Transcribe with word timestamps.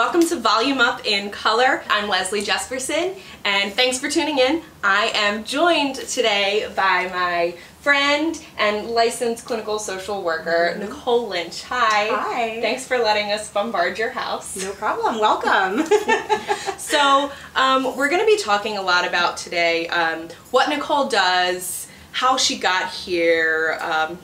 Welcome 0.00 0.26
to 0.28 0.36
Volume 0.36 0.80
Up 0.80 1.04
in 1.04 1.28
Color. 1.28 1.82
I'm 1.90 2.08
Leslie 2.08 2.40
Jesperson, 2.40 3.18
and 3.44 3.70
thanks 3.74 3.98
for 3.98 4.08
tuning 4.08 4.38
in. 4.38 4.62
I 4.82 5.12
am 5.14 5.44
joined 5.44 5.96
today 5.96 6.72
by 6.74 7.08
my 7.08 7.54
friend 7.82 8.42
and 8.56 8.86
licensed 8.86 9.44
clinical 9.44 9.78
social 9.78 10.22
worker, 10.22 10.70
mm-hmm. 10.70 10.88
Nicole 10.88 11.28
Lynch. 11.28 11.64
Hi. 11.64 12.06
Hi. 12.06 12.60
Thanks 12.62 12.86
for 12.86 12.96
letting 12.96 13.30
us 13.30 13.52
bombard 13.52 13.98
your 13.98 14.08
house. 14.08 14.56
No 14.56 14.72
problem. 14.72 15.20
Welcome. 15.20 15.84
so, 16.78 17.30
um, 17.54 17.94
we're 17.94 18.08
going 18.08 18.22
to 18.22 18.26
be 18.26 18.38
talking 18.38 18.78
a 18.78 18.82
lot 18.82 19.06
about 19.06 19.36
today 19.36 19.86
um, 19.88 20.30
what 20.50 20.70
Nicole 20.70 21.08
does, 21.08 21.88
how 22.12 22.38
she 22.38 22.58
got 22.58 22.90
here, 22.90 23.78
um, 23.82 24.18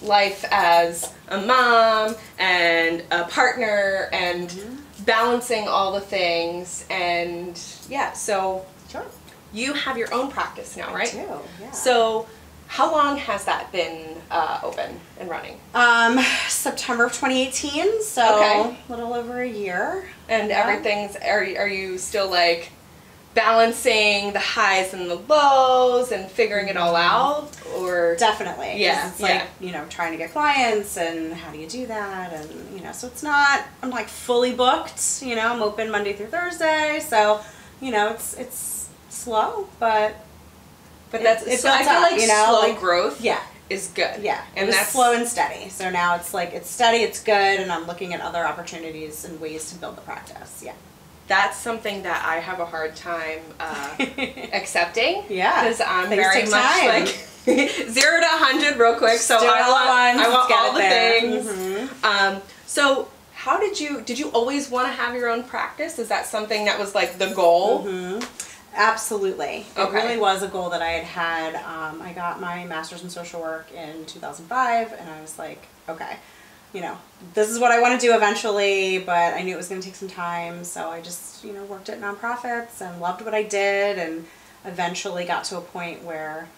life 0.00 0.42
as 0.50 1.12
a 1.28 1.38
mom 1.42 2.16
and 2.38 3.04
a 3.10 3.24
partner 3.24 4.08
and 4.10 4.48
mm-hmm. 4.48 4.84
Balancing 5.08 5.66
all 5.66 5.92
the 5.92 6.00
things 6.02 6.84
and 6.90 7.58
yeah 7.88 8.12
so 8.12 8.64
sure 8.90 9.06
you 9.54 9.72
have 9.72 9.96
your 9.96 10.12
own 10.12 10.30
practice 10.30 10.76
now 10.76 10.94
right 10.94 11.08
I 11.08 11.22
do, 11.22 11.38
yeah. 11.62 11.70
so 11.70 12.28
how 12.66 12.92
long 12.92 13.16
has 13.16 13.46
that 13.46 13.72
been 13.72 14.18
uh, 14.30 14.60
open 14.62 15.00
and 15.18 15.30
running 15.30 15.58
um 15.74 16.18
september 16.48 17.06
of 17.06 17.12
2018 17.14 18.02
so 18.02 18.36
okay. 18.36 18.76
a 18.86 18.92
little 18.92 19.14
over 19.14 19.40
a 19.40 19.48
year 19.48 20.04
and 20.28 20.50
yeah. 20.50 20.60
everything's 20.60 21.16
are, 21.16 21.40
are 21.56 21.68
you 21.68 21.96
still 21.96 22.30
like 22.30 22.70
balancing 23.34 24.32
the 24.32 24.38
highs 24.40 24.94
and 24.94 25.08
the 25.08 25.14
lows 25.14 26.12
and 26.12 26.30
figuring 26.30 26.68
it 26.68 26.76
all 26.76 26.94
mm-hmm. 26.94 27.36
out 27.36 27.50
or 27.76 28.16
definitely. 28.16 28.80
Yeah 28.80 29.08
it's 29.08 29.20
like 29.20 29.30
yeah. 29.30 29.46
you 29.60 29.72
know 29.72 29.84
trying 29.88 30.12
to 30.12 30.18
get 30.18 30.32
clients 30.32 30.96
and 30.96 31.32
how 31.32 31.52
do 31.52 31.58
you 31.58 31.68
do 31.68 31.86
that? 31.86 32.32
And 32.32 32.74
you 32.74 32.82
know 32.82 32.92
so 32.92 33.06
it's 33.06 33.22
not 33.22 33.64
i'm 33.82 33.90
like 33.90 34.08
fully 34.08 34.52
booked 34.52 35.22
you 35.22 35.36
know 35.36 35.46
i'm 35.48 35.62
open 35.62 35.90
monday 35.90 36.14
through 36.14 36.26
thursday. 36.26 37.00
So 37.00 37.40
you 37.80 37.92
know 37.92 38.10
it's 38.10 38.34
it's 38.34 38.88
slow 39.08 39.68
but 39.78 40.16
but 41.10 41.22
that's 41.22 41.46
it, 41.46 41.54
it 41.54 41.60
so 41.60 41.70
i 41.70 41.78
feel 41.78 41.90
up, 41.90 42.10
like 42.10 42.20
you 42.20 42.26
know 42.26 42.44
slow 42.48 42.68
like, 42.68 42.80
growth 42.80 43.20
yeah. 43.20 43.40
is 43.68 43.88
good. 43.94 44.22
Yeah. 44.22 44.42
And 44.56 44.72
that's 44.72 44.90
slow 44.90 45.12
and 45.14 45.28
steady. 45.28 45.68
So 45.68 45.90
now 45.90 46.16
it's 46.16 46.32
like 46.32 46.54
it's 46.54 46.70
steady 46.70 46.98
it's 46.98 47.22
good 47.22 47.60
and 47.60 47.70
i'm 47.70 47.86
looking 47.86 48.14
at 48.14 48.20
other 48.20 48.44
opportunities 48.44 49.24
and 49.24 49.38
ways 49.40 49.70
to 49.72 49.78
build 49.78 49.96
the 49.96 50.02
practice. 50.02 50.62
Yeah 50.64 50.74
that's 51.28 51.56
something 51.56 52.02
that 52.02 52.24
I 52.26 52.40
have 52.40 52.58
a 52.58 52.66
hard 52.66 52.96
time 52.96 53.40
uh, 53.60 53.96
accepting. 54.52 55.24
Yeah, 55.28 55.62
because 55.62 55.80
I'm 55.80 56.08
very 56.08 56.42
much 56.44 56.50
time. 56.50 56.88
like 56.88 57.08
zero 57.44 58.20
to 58.20 58.26
hundred 58.26 58.78
real 58.78 58.96
quick. 58.96 59.18
So 59.18 59.36
I 59.36 59.68
want, 59.68 60.20
I 60.20 60.28
want 60.28 60.52
all 60.52 60.72
the 60.72 60.78
there. 60.80 61.20
things. 61.20 61.46
Mm-hmm. 61.46 62.04
Um, 62.04 62.42
so 62.66 63.08
how 63.34 63.60
did 63.60 63.78
you 63.78 64.00
did 64.02 64.18
you 64.18 64.30
always 64.30 64.70
want 64.70 64.88
to 64.88 64.92
have 64.92 65.14
your 65.14 65.28
own 65.30 65.44
practice? 65.44 65.98
Is 65.98 66.08
that 66.08 66.26
something 66.26 66.64
that 66.64 66.78
was 66.78 66.94
like 66.94 67.18
the 67.18 67.32
goal? 67.34 67.84
Mm-hmm. 67.84 68.24
Absolutely. 68.74 69.66
Okay. 69.76 69.82
It 69.82 69.92
really 69.92 70.18
was 70.18 70.42
a 70.42 70.48
goal 70.48 70.70
that 70.70 70.82
I 70.82 70.90
had 70.90 71.04
had. 71.04 71.54
Um, 71.56 72.02
I 72.02 72.12
got 72.12 72.40
my 72.40 72.64
master's 72.64 73.02
in 73.02 73.10
social 73.10 73.40
work 73.40 73.72
in 73.72 74.04
2005, 74.06 74.92
and 74.92 75.10
I 75.10 75.20
was 75.20 75.38
like, 75.38 75.66
okay, 75.88 76.16
you 76.72 76.80
know, 76.80 76.98
this 77.34 77.48
is 77.48 77.58
what 77.58 77.72
I 77.72 77.80
want 77.80 77.98
to 78.00 78.06
do 78.06 78.14
eventually, 78.14 78.98
but 78.98 79.34
I 79.34 79.42
knew 79.42 79.54
it 79.54 79.56
was 79.56 79.68
going 79.68 79.80
to 79.80 79.86
take 79.86 79.96
some 79.96 80.08
time. 80.08 80.64
So 80.64 80.90
I 80.90 81.00
just, 81.00 81.44
you 81.44 81.52
know, 81.52 81.64
worked 81.64 81.88
at 81.88 82.00
nonprofits 82.00 82.80
and 82.80 83.00
loved 83.00 83.24
what 83.24 83.34
I 83.34 83.42
did 83.42 83.98
and 83.98 84.26
eventually 84.64 85.24
got 85.24 85.44
to 85.44 85.58
a 85.58 85.60
point 85.60 86.04
where 86.04 86.48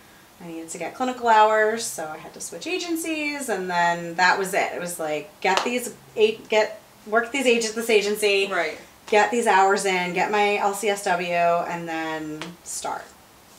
I 0.41 0.49
needed 0.49 0.69
to 0.71 0.79
get 0.79 0.95
clinical 0.95 1.29
hours. 1.29 1.85
So 1.85 2.07
I 2.07 2.17
had 2.19 2.35
to 2.35 2.41
switch 2.41 2.67
agencies 2.67 3.49
and 3.49 3.71
then 3.71 4.15
that 4.17 4.39
was 4.39 4.53
it. 4.53 4.73
It 4.75 4.81
was 4.81 4.99
like, 4.99 5.31
get 5.41 5.63
these, 5.65 5.95
eight, 6.17 6.49
get, 6.49 6.81
work 7.07 7.31
these 7.31 7.47
agents, 7.47 7.73
this 7.73 7.91
agency. 7.91 8.49
Right. 8.51 8.79
Get 9.07 9.31
these 9.31 9.47
hours 9.47 9.85
in, 9.85 10.13
get 10.13 10.31
my 10.31 10.59
LCSW 10.61 11.69
and 11.69 11.89
then 11.89 12.41
start. 12.63 13.05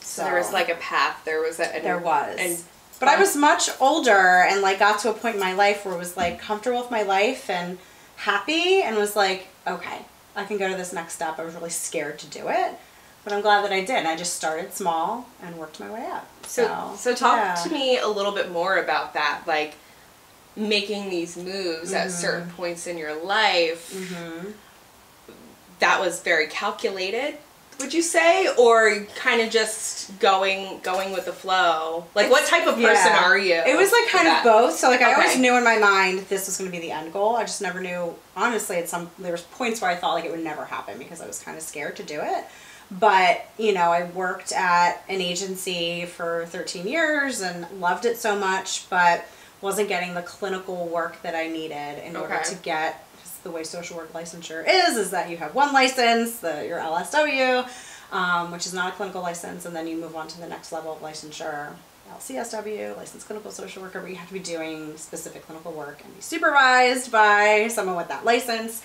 So, 0.00 0.22
so 0.22 0.24
there 0.24 0.38
was 0.38 0.52
like 0.52 0.68
a 0.68 0.74
path. 0.76 1.24
There 1.24 1.40
was 1.40 1.60
a, 1.60 1.80
there 1.82 1.98
was. 1.98 2.36
And 2.38 2.62
but 3.02 3.08
I 3.08 3.18
was 3.18 3.34
much 3.34 3.68
older 3.80 4.44
and 4.48 4.62
like 4.62 4.78
got 4.78 5.00
to 5.00 5.10
a 5.10 5.12
point 5.12 5.34
in 5.34 5.40
my 5.40 5.54
life 5.54 5.84
where 5.84 5.92
I 5.92 5.96
was 5.96 6.16
like 6.16 6.38
comfortable 6.38 6.78
with 6.78 6.90
my 6.92 7.02
life 7.02 7.50
and 7.50 7.78
happy 8.14 8.80
and 8.80 8.94
was 8.94 9.16
like, 9.16 9.48
okay, 9.66 10.02
I 10.36 10.44
can 10.44 10.56
go 10.56 10.68
to 10.68 10.76
this 10.76 10.92
next 10.92 11.14
step. 11.14 11.36
I 11.40 11.44
was 11.44 11.56
really 11.56 11.70
scared 11.70 12.20
to 12.20 12.28
do 12.28 12.46
it. 12.46 12.78
But 13.24 13.32
I'm 13.32 13.40
glad 13.40 13.64
that 13.64 13.72
I 13.72 13.84
did. 13.84 14.06
I 14.06 14.14
just 14.14 14.34
started 14.34 14.72
small 14.72 15.26
and 15.42 15.56
worked 15.56 15.80
my 15.80 15.90
way 15.90 16.06
up. 16.06 16.28
So, 16.46 16.64
so, 16.64 16.94
so 16.96 17.14
talk 17.16 17.38
yeah. 17.38 17.54
to 17.64 17.70
me 17.70 17.98
a 17.98 18.06
little 18.06 18.30
bit 18.30 18.52
more 18.52 18.76
about 18.76 19.14
that. 19.14 19.42
Like 19.48 19.74
making 20.54 21.10
these 21.10 21.36
moves 21.36 21.88
mm-hmm. 21.88 21.96
at 21.96 22.12
certain 22.12 22.50
points 22.50 22.86
in 22.86 22.98
your 22.98 23.20
life. 23.20 23.92
Mm-hmm. 23.92 24.50
That 25.80 26.00
was 26.00 26.20
very 26.20 26.46
calculated 26.46 27.38
would 27.82 27.92
you 27.92 28.02
say 28.02 28.48
or 28.56 29.04
kind 29.16 29.40
of 29.42 29.50
just 29.50 30.18
going 30.18 30.80
going 30.82 31.12
with 31.12 31.26
the 31.26 31.32
flow 31.32 32.04
like 32.14 32.30
what 32.30 32.46
type 32.46 32.66
of 32.66 32.74
person 32.74 32.84
yeah. 32.84 33.24
are 33.24 33.38
you 33.38 33.54
it 33.54 33.76
was 33.76 33.92
like 33.92 34.08
kind 34.08 34.28
of 34.28 34.42
both 34.44 34.74
so 34.74 34.88
like 34.88 35.00
okay. 35.00 35.10
i 35.10 35.14
always 35.14 35.36
knew 35.38 35.56
in 35.56 35.64
my 35.64 35.78
mind 35.78 36.20
this 36.28 36.46
was 36.46 36.56
going 36.56 36.70
to 36.70 36.76
be 36.76 36.80
the 36.80 36.90
end 36.90 37.12
goal 37.12 37.36
i 37.36 37.42
just 37.42 37.60
never 37.60 37.80
knew 37.80 38.14
honestly 38.36 38.76
at 38.76 38.88
some 38.88 39.10
there 39.18 39.32
was 39.32 39.42
points 39.42 39.80
where 39.80 39.90
i 39.90 39.96
thought 39.96 40.14
like 40.14 40.24
it 40.24 40.30
would 40.30 40.44
never 40.44 40.64
happen 40.64 40.96
because 40.98 41.20
i 41.20 41.26
was 41.26 41.42
kind 41.42 41.56
of 41.56 41.62
scared 41.62 41.96
to 41.96 42.02
do 42.02 42.20
it 42.22 42.44
but 42.90 43.46
you 43.58 43.72
know 43.72 43.90
i 43.90 44.04
worked 44.10 44.52
at 44.52 45.02
an 45.08 45.20
agency 45.20 46.06
for 46.06 46.46
13 46.46 46.86
years 46.86 47.40
and 47.40 47.66
loved 47.80 48.04
it 48.04 48.16
so 48.16 48.38
much 48.38 48.88
but 48.90 49.24
wasn't 49.60 49.88
getting 49.88 50.14
the 50.14 50.22
clinical 50.22 50.86
work 50.88 51.20
that 51.22 51.34
i 51.34 51.48
needed 51.48 52.04
in 52.04 52.16
okay. 52.16 52.34
order 52.34 52.40
to 52.44 52.54
get 52.56 53.06
the 53.42 53.50
way 53.50 53.64
social 53.64 53.96
work 53.96 54.12
licensure 54.12 54.64
is, 54.66 54.96
is 54.96 55.10
that 55.10 55.30
you 55.30 55.36
have 55.36 55.54
one 55.54 55.72
license, 55.72 56.38
the, 56.38 56.66
your 56.66 56.78
LSW, 56.78 57.68
um, 58.12 58.50
which 58.52 58.66
is 58.66 58.74
not 58.74 58.92
a 58.92 58.96
clinical 58.96 59.22
license, 59.22 59.64
and 59.64 59.74
then 59.74 59.86
you 59.86 59.96
move 59.96 60.14
on 60.16 60.28
to 60.28 60.40
the 60.40 60.46
next 60.46 60.72
level 60.72 60.92
of 60.92 61.00
licensure, 61.00 61.72
LCSW, 62.10 62.96
licensed 62.96 63.26
clinical 63.26 63.50
social 63.50 63.82
worker, 63.82 64.00
where 64.00 64.08
you 64.08 64.16
have 64.16 64.28
to 64.28 64.34
be 64.34 64.40
doing 64.40 64.96
specific 64.96 65.46
clinical 65.46 65.72
work 65.72 66.02
and 66.04 66.14
be 66.14 66.20
supervised 66.20 67.10
by 67.10 67.68
someone 67.68 67.96
with 67.96 68.08
that 68.08 68.24
license, 68.24 68.82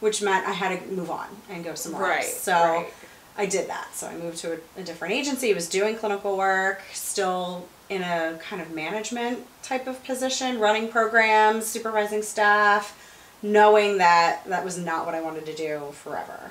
which 0.00 0.22
meant 0.22 0.46
I 0.46 0.52
had 0.52 0.80
to 0.80 0.86
move 0.86 1.10
on 1.10 1.28
and 1.50 1.62
go 1.62 1.74
somewhere 1.74 2.02
right, 2.02 2.24
else. 2.24 2.36
So 2.38 2.52
right. 2.52 2.94
I 3.36 3.46
did 3.46 3.68
that. 3.68 3.94
So 3.94 4.06
I 4.06 4.16
moved 4.16 4.38
to 4.38 4.54
a, 4.54 4.80
a 4.80 4.82
different 4.82 5.14
agency, 5.14 5.52
was 5.52 5.68
doing 5.68 5.96
clinical 5.96 6.36
work, 6.36 6.82
still 6.92 7.68
in 7.90 8.02
a 8.02 8.38
kind 8.40 8.62
of 8.62 8.72
management 8.72 9.46
type 9.62 9.86
of 9.86 10.02
position, 10.04 10.58
running 10.58 10.88
programs, 10.88 11.66
supervising 11.66 12.22
staff, 12.22 12.96
knowing 13.42 13.98
that 13.98 14.44
that 14.46 14.64
was 14.64 14.78
not 14.78 15.06
what 15.06 15.14
I 15.14 15.20
wanted 15.20 15.46
to 15.46 15.54
do 15.54 15.92
forever. 15.92 16.50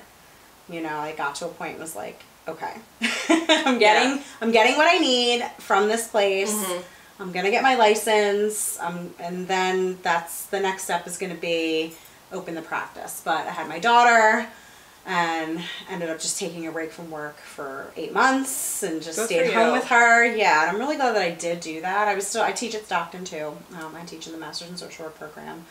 You 0.68 0.80
know, 0.80 0.96
I 0.96 1.12
got 1.12 1.34
to 1.36 1.46
a 1.46 1.48
point 1.48 1.72
and 1.72 1.80
was 1.80 1.96
like, 1.96 2.22
okay, 2.46 2.74
I'm 3.28 3.78
getting 3.78 4.18
yeah. 4.18 4.22
I'm 4.40 4.52
getting 4.52 4.76
what 4.76 4.86
I 4.92 4.98
need 4.98 5.44
from 5.58 5.88
this 5.88 6.08
place. 6.08 6.54
Mm-hmm. 6.54 7.22
I'm 7.22 7.32
gonna 7.32 7.50
get 7.50 7.62
my 7.62 7.76
license, 7.76 8.78
um, 8.80 9.14
and 9.18 9.46
then 9.46 9.98
that's 10.02 10.46
the 10.46 10.58
next 10.58 10.84
step 10.84 11.06
is 11.06 11.18
gonna 11.18 11.34
be 11.34 11.92
open 12.32 12.54
the 12.54 12.62
practice. 12.62 13.20
But 13.24 13.46
I 13.46 13.50
had 13.50 13.68
my 13.68 13.78
daughter 13.78 14.48
and 15.06 15.60
ended 15.88 16.10
up 16.10 16.20
just 16.20 16.38
taking 16.38 16.66
a 16.66 16.72
break 16.72 16.92
from 16.92 17.10
work 17.10 17.36
for 17.38 17.90
eight 17.96 18.12
months 18.12 18.82
and 18.82 19.02
just 19.02 19.18
Good 19.18 19.26
stayed 19.26 19.52
home 19.52 19.72
with 19.72 19.86
her. 19.86 20.24
Yeah, 20.24 20.62
and 20.62 20.70
I'm 20.70 20.78
really 20.78 20.96
glad 20.96 21.14
that 21.14 21.22
I 21.22 21.30
did 21.30 21.60
do 21.60 21.80
that. 21.80 22.08
I 22.08 22.14
was 22.14 22.26
still 22.26 22.42
I 22.42 22.52
teach 22.52 22.74
at 22.74 22.84
Stockton 22.84 23.24
too. 23.24 23.56
Um, 23.78 23.94
I 23.94 24.04
teach 24.04 24.26
in 24.26 24.32
the 24.32 24.38
Masters 24.38 24.70
in 24.70 24.76
Social 24.76 25.06
Work 25.06 25.18
program. 25.18 25.64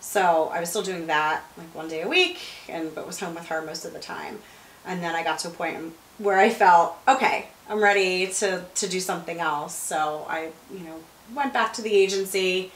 So 0.00 0.50
I 0.52 0.60
was 0.60 0.70
still 0.70 0.82
doing 0.82 1.06
that 1.06 1.42
like 1.56 1.74
one 1.74 1.88
day 1.88 2.02
a 2.02 2.08
week, 2.08 2.38
and 2.68 2.94
but 2.94 3.06
was 3.06 3.20
home 3.20 3.34
with 3.34 3.46
her 3.48 3.62
most 3.62 3.84
of 3.84 3.92
the 3.92 3.98
time. 3.98 4.38
And 4.84 5.02
then 5.02 5.14
I 5.14 5.24
got 5.24 5.40
to 5.40 5.48
a 5.48 5.50
point 5.50 5.94
where 6.18 6.38
I 6.38 6.50
felt 6.50 6.96
okay, 7.08 7.48
I'm 7.68 7.82
ready 7.82 8.28
to 8.28 8.64
to 8.74 8.88
do 8.88 9.00
something 9.00 9.40
else. 9.40 9.74
So 9.74 10.26
I, 10.28 10.50
you 10.72 10.80
know, 10.80 10.96
went 11.34 11.52
back 11.52 11.72
to 11.74 11.82
the 11.82 11.92
agency, 11.92 12.70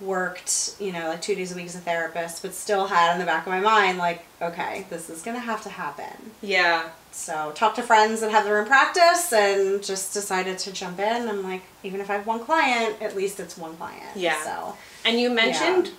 worked, 0.00 0.76
you 0.80 0.92
know, 0.92 1.08
like 1.08 1.22
two 1.22 1.34
days 1.34 1.52
a 1.52 1.54
week 1.54 1.66
as 1.66 1.76
a 1.76 1.80
therapist, 1.80 2.42
but 2.42 2.54
still 2.54 2.86
had 2.86 3.12
in 3.12 3.20
the 3.20 3.26
back 3.26 3.46
of 3.46 3.52
my 3.52 3.60
mind 3.60 3.98
like, 3.98 4.24
okay, 4.40 4.86
this 4.90 5.08
is 5.08 5.22
gonna 5.22 5.38
have 5.38 5.62
to 5.62 5.68
happen. 5.68 6.32
Yeah. 6.40 6.90
So 7.12 7.52
talked 7.54 7.76
to 7.76 7.82
friends 7.82 8.20
that 8.22 8.30
have 8.30 8.44
their 8.44 8.58
own 8.58 8.66
practice 8.66 9.32
and 9.32 9.82
just 9.82 10.14
decided 10.14 10.58
to 10.60 10.72
jump 10.72 10.98
in. 10.98 11.28
I'm 11.28 11.42
like, 11.42 11.62
even 11.82 12.00
if 12.00 12.10
I 12.10 12.14
have 12.14 12.26
one 12.26 12.40
client, 12.40 13.00
at 13.02 13.14
least 13.14 13.38
it's 13.38 13.56
one 13.56 13.76
client. 13.76 14.16
Yeah. 14.16 14.42
So. 14.42 14.76
And 15.04 15.20
you 15.20 15.30
mentioned 15.30 15.88
yeah 15.88 15.92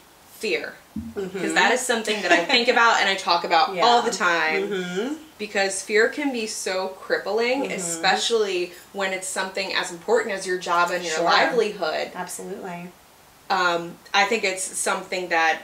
fear 0.43 0.73
because 1.15 1.53
mm-hmm. 1.53 1.75
something 1.77 2.21
that 2.21 2.33
I 2.33 2.43
think 2.43 2.67
about 2.67 2.99
and 2.99 3.07
I 3.07 3.15
talk 3.15 3.45
about 3.45 3.73
yeah. 3.75 3.83
all 3.83 4.01
the 4.01 4.11
time 4.11 4.63
mm-hmm. 4.63 5.13
because 5.37 5.81
fear 5.81 6.09
can 6.09 6.33
be 6.33 6.47
so 6.47 6.89
crippling, 6.89 7.63
mm-hmm. 7.63 7.71
especially 7.71 8.73
when 8.91 9.13
it's 9.13 9.25
something 9.25 9.73
as 9.73 9.89
important 9.89 10.35
as 10.35 10.45
your 10.45 10.57
job 10.57 10.91
and 10.91 11.01
your 11.01 11.15
sure. 11.15 11.23
livelihood. 11.23 12.11
Absolutely. 12.13 12.89
Um, 13.49 13.95
I 14.13 14.25
think 14.25 14.43
it's 14.43 14.63
something 14.63 15.29
that 15.29 15.61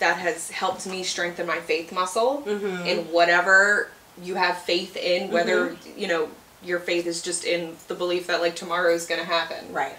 that 0.00 0.18
has 0.18 0.50
helped 0.50 0.86
me 0.86 1.02
strengthen 1.02 1.46
my 1.46 1.60
faith 1.60 1.90
muscle 1.90 2.42
mm-hmm. 2.46 2.86
in 2.86 2.98
whatever 3.10 3.88
you 4.22 4.34
have 4.34 4.58
faith 4.58 4.98
in, 4.98 5.30
whether 5.30 5.70
mm-hmm. 5.70 5.98
you 5.98 6.08
know 6.08 6.28
your 6.62 6.78
faith 6.78 7.06
is 7.06 7.22
just 7.22 7.44
in 7.44 7.74
the 7.88 7.94
belief 7.94 8.26
that 8.26 8.42
like 8.42 8.54
tomorrow 8.54 8.92
is 8.92 9.06
going 9.06 9.20
to 9.20 9.26
happen. 9.26 9.72
Right. 9.72 9.96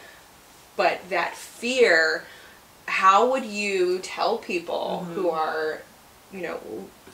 But 0.77 1.09
that 1.09 1.35
fear 1.35 2.25
how 2.87 3.31
would 3.31 3.45
you 3.45 3.99
tell 3.99 4.37
people 4.37 5.03
mm-hmm. 5.03 5.13
who 5.13 5.29
are, 5.29 5.81
you 6.31 6.41
know, 6.41 6.59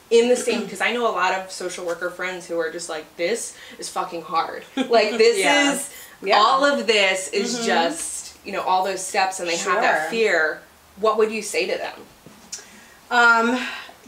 in 0.09 0.27
the 0.27 0.35
same 0.35 0.63
because 0.63 0.81
I 0.81 0.91
know 0.91 1.09
a 1.09 1.15
lot 1.15 1.33
of 1.33 1.51
social 1.51 1.85
worker 1.85 2.09
friends 2.09 2.45
who 2.45 2.59
are 2.59 2.69
just 2.69 2.89
like 2.89 3.15
this 3.15 3.57
is 3.79 3.89
fucking 3.89 4.23
hard. 4.23 4.63
Like 4.75 5.11
this 5.17 5.39
Yeah. 5.39 5.73
is 5.73 5.89
Yeah. 6.21 6.37
all 6.37 6.65
of 6.65 6.85
this 6.85 7.29
is 7.29 7.65
just 7.65 8.37
you 8.45 8.51
know 8.51 8.61
all 8.61 8.83
those 8.83 9.01
steps 9.05 9.39
and 9.39 9.47
they 9.49 9.57
have 9.57 9.81
that 9.81 10.09
fear. 10.09 10.61
What 10.97 11.17
would 11.17 11.31
you 11.31 11.41
say 11.41 11.65
to 11.67 11.77
them? 11.77 11.99
Um, 13.09 13.59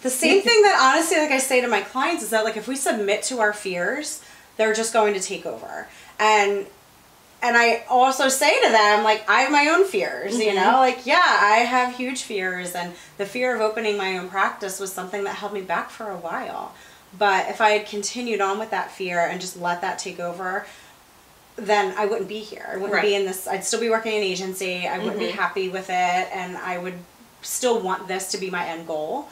the 0.02 0.10
same 0.10 0.42
thing 0.42 0.62
that 0.64 0.94
honestly, 0.94 1.18
like 1.18 1.32
I 1.32 1.38
say 1.38 1.62
to 1.62 1.68
my 1.68 1.82
clients, 1.82 2.24
is 2.24 2.30
that 2.32 2.44
like 2.44 2.58
if 2.58 2.68
we 2.68 2.76
submit 2.76 3.24
to 3.24 3.40
our 3.40 3.54
fears, 3.54 4.22
they're 4.58 4.74
just 4.74 4.92
going 4.92 5.14
to 5.14 5.20
take 5.20 5.46
over. 5.46 5.88
And 6.20 6.66
and 7.44 7.58
I 7.58 7.84
also 7.90 8.30
say 8.30 8.58
to 8.64 8.72
them, 8.72 9.04
like, 9.04 9.30
I 9.30 9.42
have 9.42 9.52
my 9.52 9.68
own 9.68 9.86
fears, 9.86 10.40
you 10.40 10.56
know? 10.56 10.62
Mm-hmm. 10.62 10.78
Like, 10.78 11.06
yeah, 11.06 11.18
I 11.42 11.58
have 11.58 11.94
huge 11.94 12.24
fears, 12.24 12.74
and 12.74 12.94
the 13.18 13.26
fear 13.26 13.54
of 13.54 13.60
opening 13.60 13.98
my 13.98 14.18
own 14.18 14.30
practice 14.30 14.80
was 14.80 14.94
something 14.94 15.26
that 15.26 15.36
held 15.36 15.52
me 15.52 15.62
back 15.62 15.90
for 15.90 16.10
a 16.10 16.16
while. 16.16 16.74
But 17.20 17.50
if 17.50 17.60
I 17.60 17.72
had 17.72 17.86
continued 17.86 18.40
on 18.40 18.60
with 18.60 18.72
that 18.72 18.92
fear 18.92 19.20
and 19.20 19.42
just 19.42 19.60
let 19.60 19.82
that 19.82 20.00
take 20.00 20.22
over, 20.22 20.66
then 21.58 21.94
I 21.98 22.06
wouldn't 22.06 22.30
be 22.30 22.40
here. 22.40 22.68
I 22.72 22.78
wouldn't 22.78 23.02
be 23.02 23.14
in 23.14 23.26
this, 23.26 23.46
I'd 23.46 23.66
still 23.66 23.82
be 23.82 23.90
working 23.90 24.14
in 24.14 24.20
an 24.20 24.24
agency, 24.24 24.88
I 24.88 25.00
wouldn't 25.00 25.20
be 25.20 25.28
mm-hmm. 25.28 25.38
happy 25.38 25.68
with 25.68 25.90
it, 25.90 25.94
and 25.94 26.56
I 26.56 26.78
would 26.78 26.98
still 27.42 27.82
want 27.82 28.08
this 28.08 28.32
to 28.32 28.38
be 28.38 28.50
my 28.50 28.66
end 28.66 28.88
goal. 28.88 29.28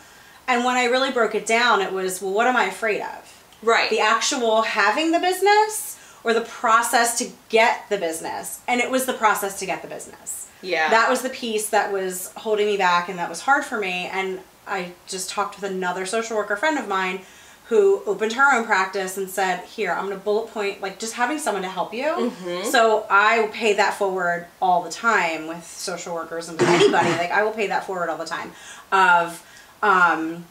And 0.49 0.65
when 0.65 0.75
I 0.75 0.85
really 0.85 1.11
broke 1.11 1.33
it 1.33 1.45
down, 1.45 1.81
it 1.81 1.93
was, 1.93 2.21
well, 2.21 2.33
what 2.33 2.45
am 2.45 2.57
I 2.57 2.65
afraid 2.65 2.99
of? 3.01 3.37
Right. 3.63 3.89
the 3.89 3.99
actual 3.99 4.63
having 4.63 5.11
the 5.11 5.19
business 5.19 5.99
or 6.23 6.33
the 6.33 6.41
process 6.41 7.17
to 7.19 7.29
get 7.49 7.89
the 7.89 7.97
business 7.97 8.59
and 8.67 8.79
it 8.81 8.89
was 8.91 9.05
the 9.05 9.13
process 9.13 9.59
to 9.59 9.65
get 9.65 9.81
the 9.81 9.87
business. 9.87 10.49
Yeah. 10.61 10.89
that 10.91 11.09
was 11.09 11.21
the 11.23 11.29
piece 11.29 11.69
that 11.71 11.91
was 11.91 12.31
holding 12.37 12.67
me 12.67 12.77
back 12.77 13.09
and 13.09 13.17
that 13.17 13.29
was 13.29 13.41
hard 13.41 13.65
for 13.65 13.79
me 13.79 14.05
and 14.11 14.39
i 14.67 14.91
just 15.07 15.27
talked 15.29 15.59
with 15.59 15.69
another 15.69 16.05
social 16.05 16.37
worker 16.37 16.55
friend 16.55 16.77
of 16.77 16.87
mine 16.87 17.21
who 17.69 18.03
opened 18.05 18.33
her 18.33 18.55
own 18.55 18.63
practice 18.65 19.17
and 19.17 19.27
said 19.27 19.63
here 19.65 19.91
i'm 19.91 20.05
going 20.05 20.15
to 20.15 20.23
bullet 20.23 20.51
point 20.51 20.79
like 20.79 20.99
just 20.99 21.13
having 21.13 21.39
someone 21.39 21.63
to 21.63 21.69
help 21.69 21.93
you. 21.95 22.03
Mm-hmm. 22.03 22.69
so 22.69 23.07
i 23.09 23.49
pay 23.53 23.73
that 23.73 23.95
forward 23.95 24.45
all 24.61 24.83
the 24.83 24.91
time 24.91 25.47
with 25.47 25.65
social 25.65 26.13
workers 26.13 26.47
and 26.47 26.59
with 26.59 26.69
anybody. 26.69 27.09
Like 27.09 27.31
i 27.31 27.41
will 27.41 27.53
pay 27.53 27.65
that 27.67 27.85
forward 27.87 28.09
all 28.09 28.17
the 28.19 28.25
time 28.25 28.51
of 28.91 29.43
um 29.81 30.45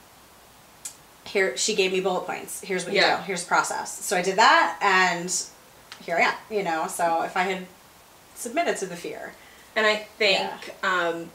here 1.24 1.56
she 1.56 1.76
gave 1.76 1.92
me 1.92 2.00
bullet 2.00 2.26
points. 2.26 2.60
Here's 2.62 2.84
what 2.84 2.94
you 2.94 3.00
do. 3.02 3.22
Here's 3.22 3.42
the 3.44 3.48
process. 3.48 3.96
So 4.04 4.16
i 4.16 4.22
did 4.22 4.36
that 4.38 4.76
and 4.82 5.32
here 6.02 6.16
i 6.16 6.20
am 6.22 6.34
you 6.50 6.62
know 6.62 6.86
so 6.86 7.22
if 7.22 7.36
i 7.36 7.42
had 7.42 7.66
submitted 8.34 8.76
to 8.76 8.86
the 8.86 8.96
fear 8.96 9.32
And 9.76 9.86
I 9.86 9.96
think 10.18 10.50
um, 10.82 11.30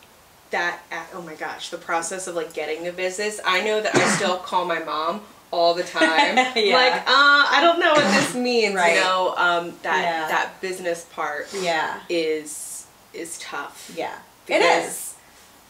that 0.52 0.80
at, 0.92 1.08
oh 1.14 1.22
my 1.22 1.36
gosh, 1.36 1.70
the 1.70 1.78
process 1.78 2.28
of 2.28 2.36
like 2.36 2.54
getting 2.54 2.84
the 2.84 2.92
business. 2.92 3.40
I 3.46 3.62
know 3.64 3.80
that 3.82 3.96
I 3.96 4.06
still 4.18 4.38
call 4.38 4.66
my 4.66 4.80
mom 4.80 5.22
all 5.52 5.74
the 5.74 5.84
time. 5.84 6.36
Yeah. 6.56 6.76
Like, 6.76 6.96
uh, 7.08 7.42
I 7.56 7.60
don't 7.62 7.80
know 7.80 7.94
what 7.94 8.04
this 8.18 8.36
means. 8.36 8.76
Right. 8.76 8.96
You 8.96 9.00
know, 9.02 9.34
um, 9.38 9.74
that 9.84 10.02
Yeah. 10.04 10.28
that 10.28 10.60
business 10.62 11.06
part 11.14 11.48
yeah 11.54 12.02
is 12.10 12.86
is 13.14 13.38
tough. 13.40 13.90
yeah 13.96 14.16
it 14.48 14.60
Because 14.60 15.16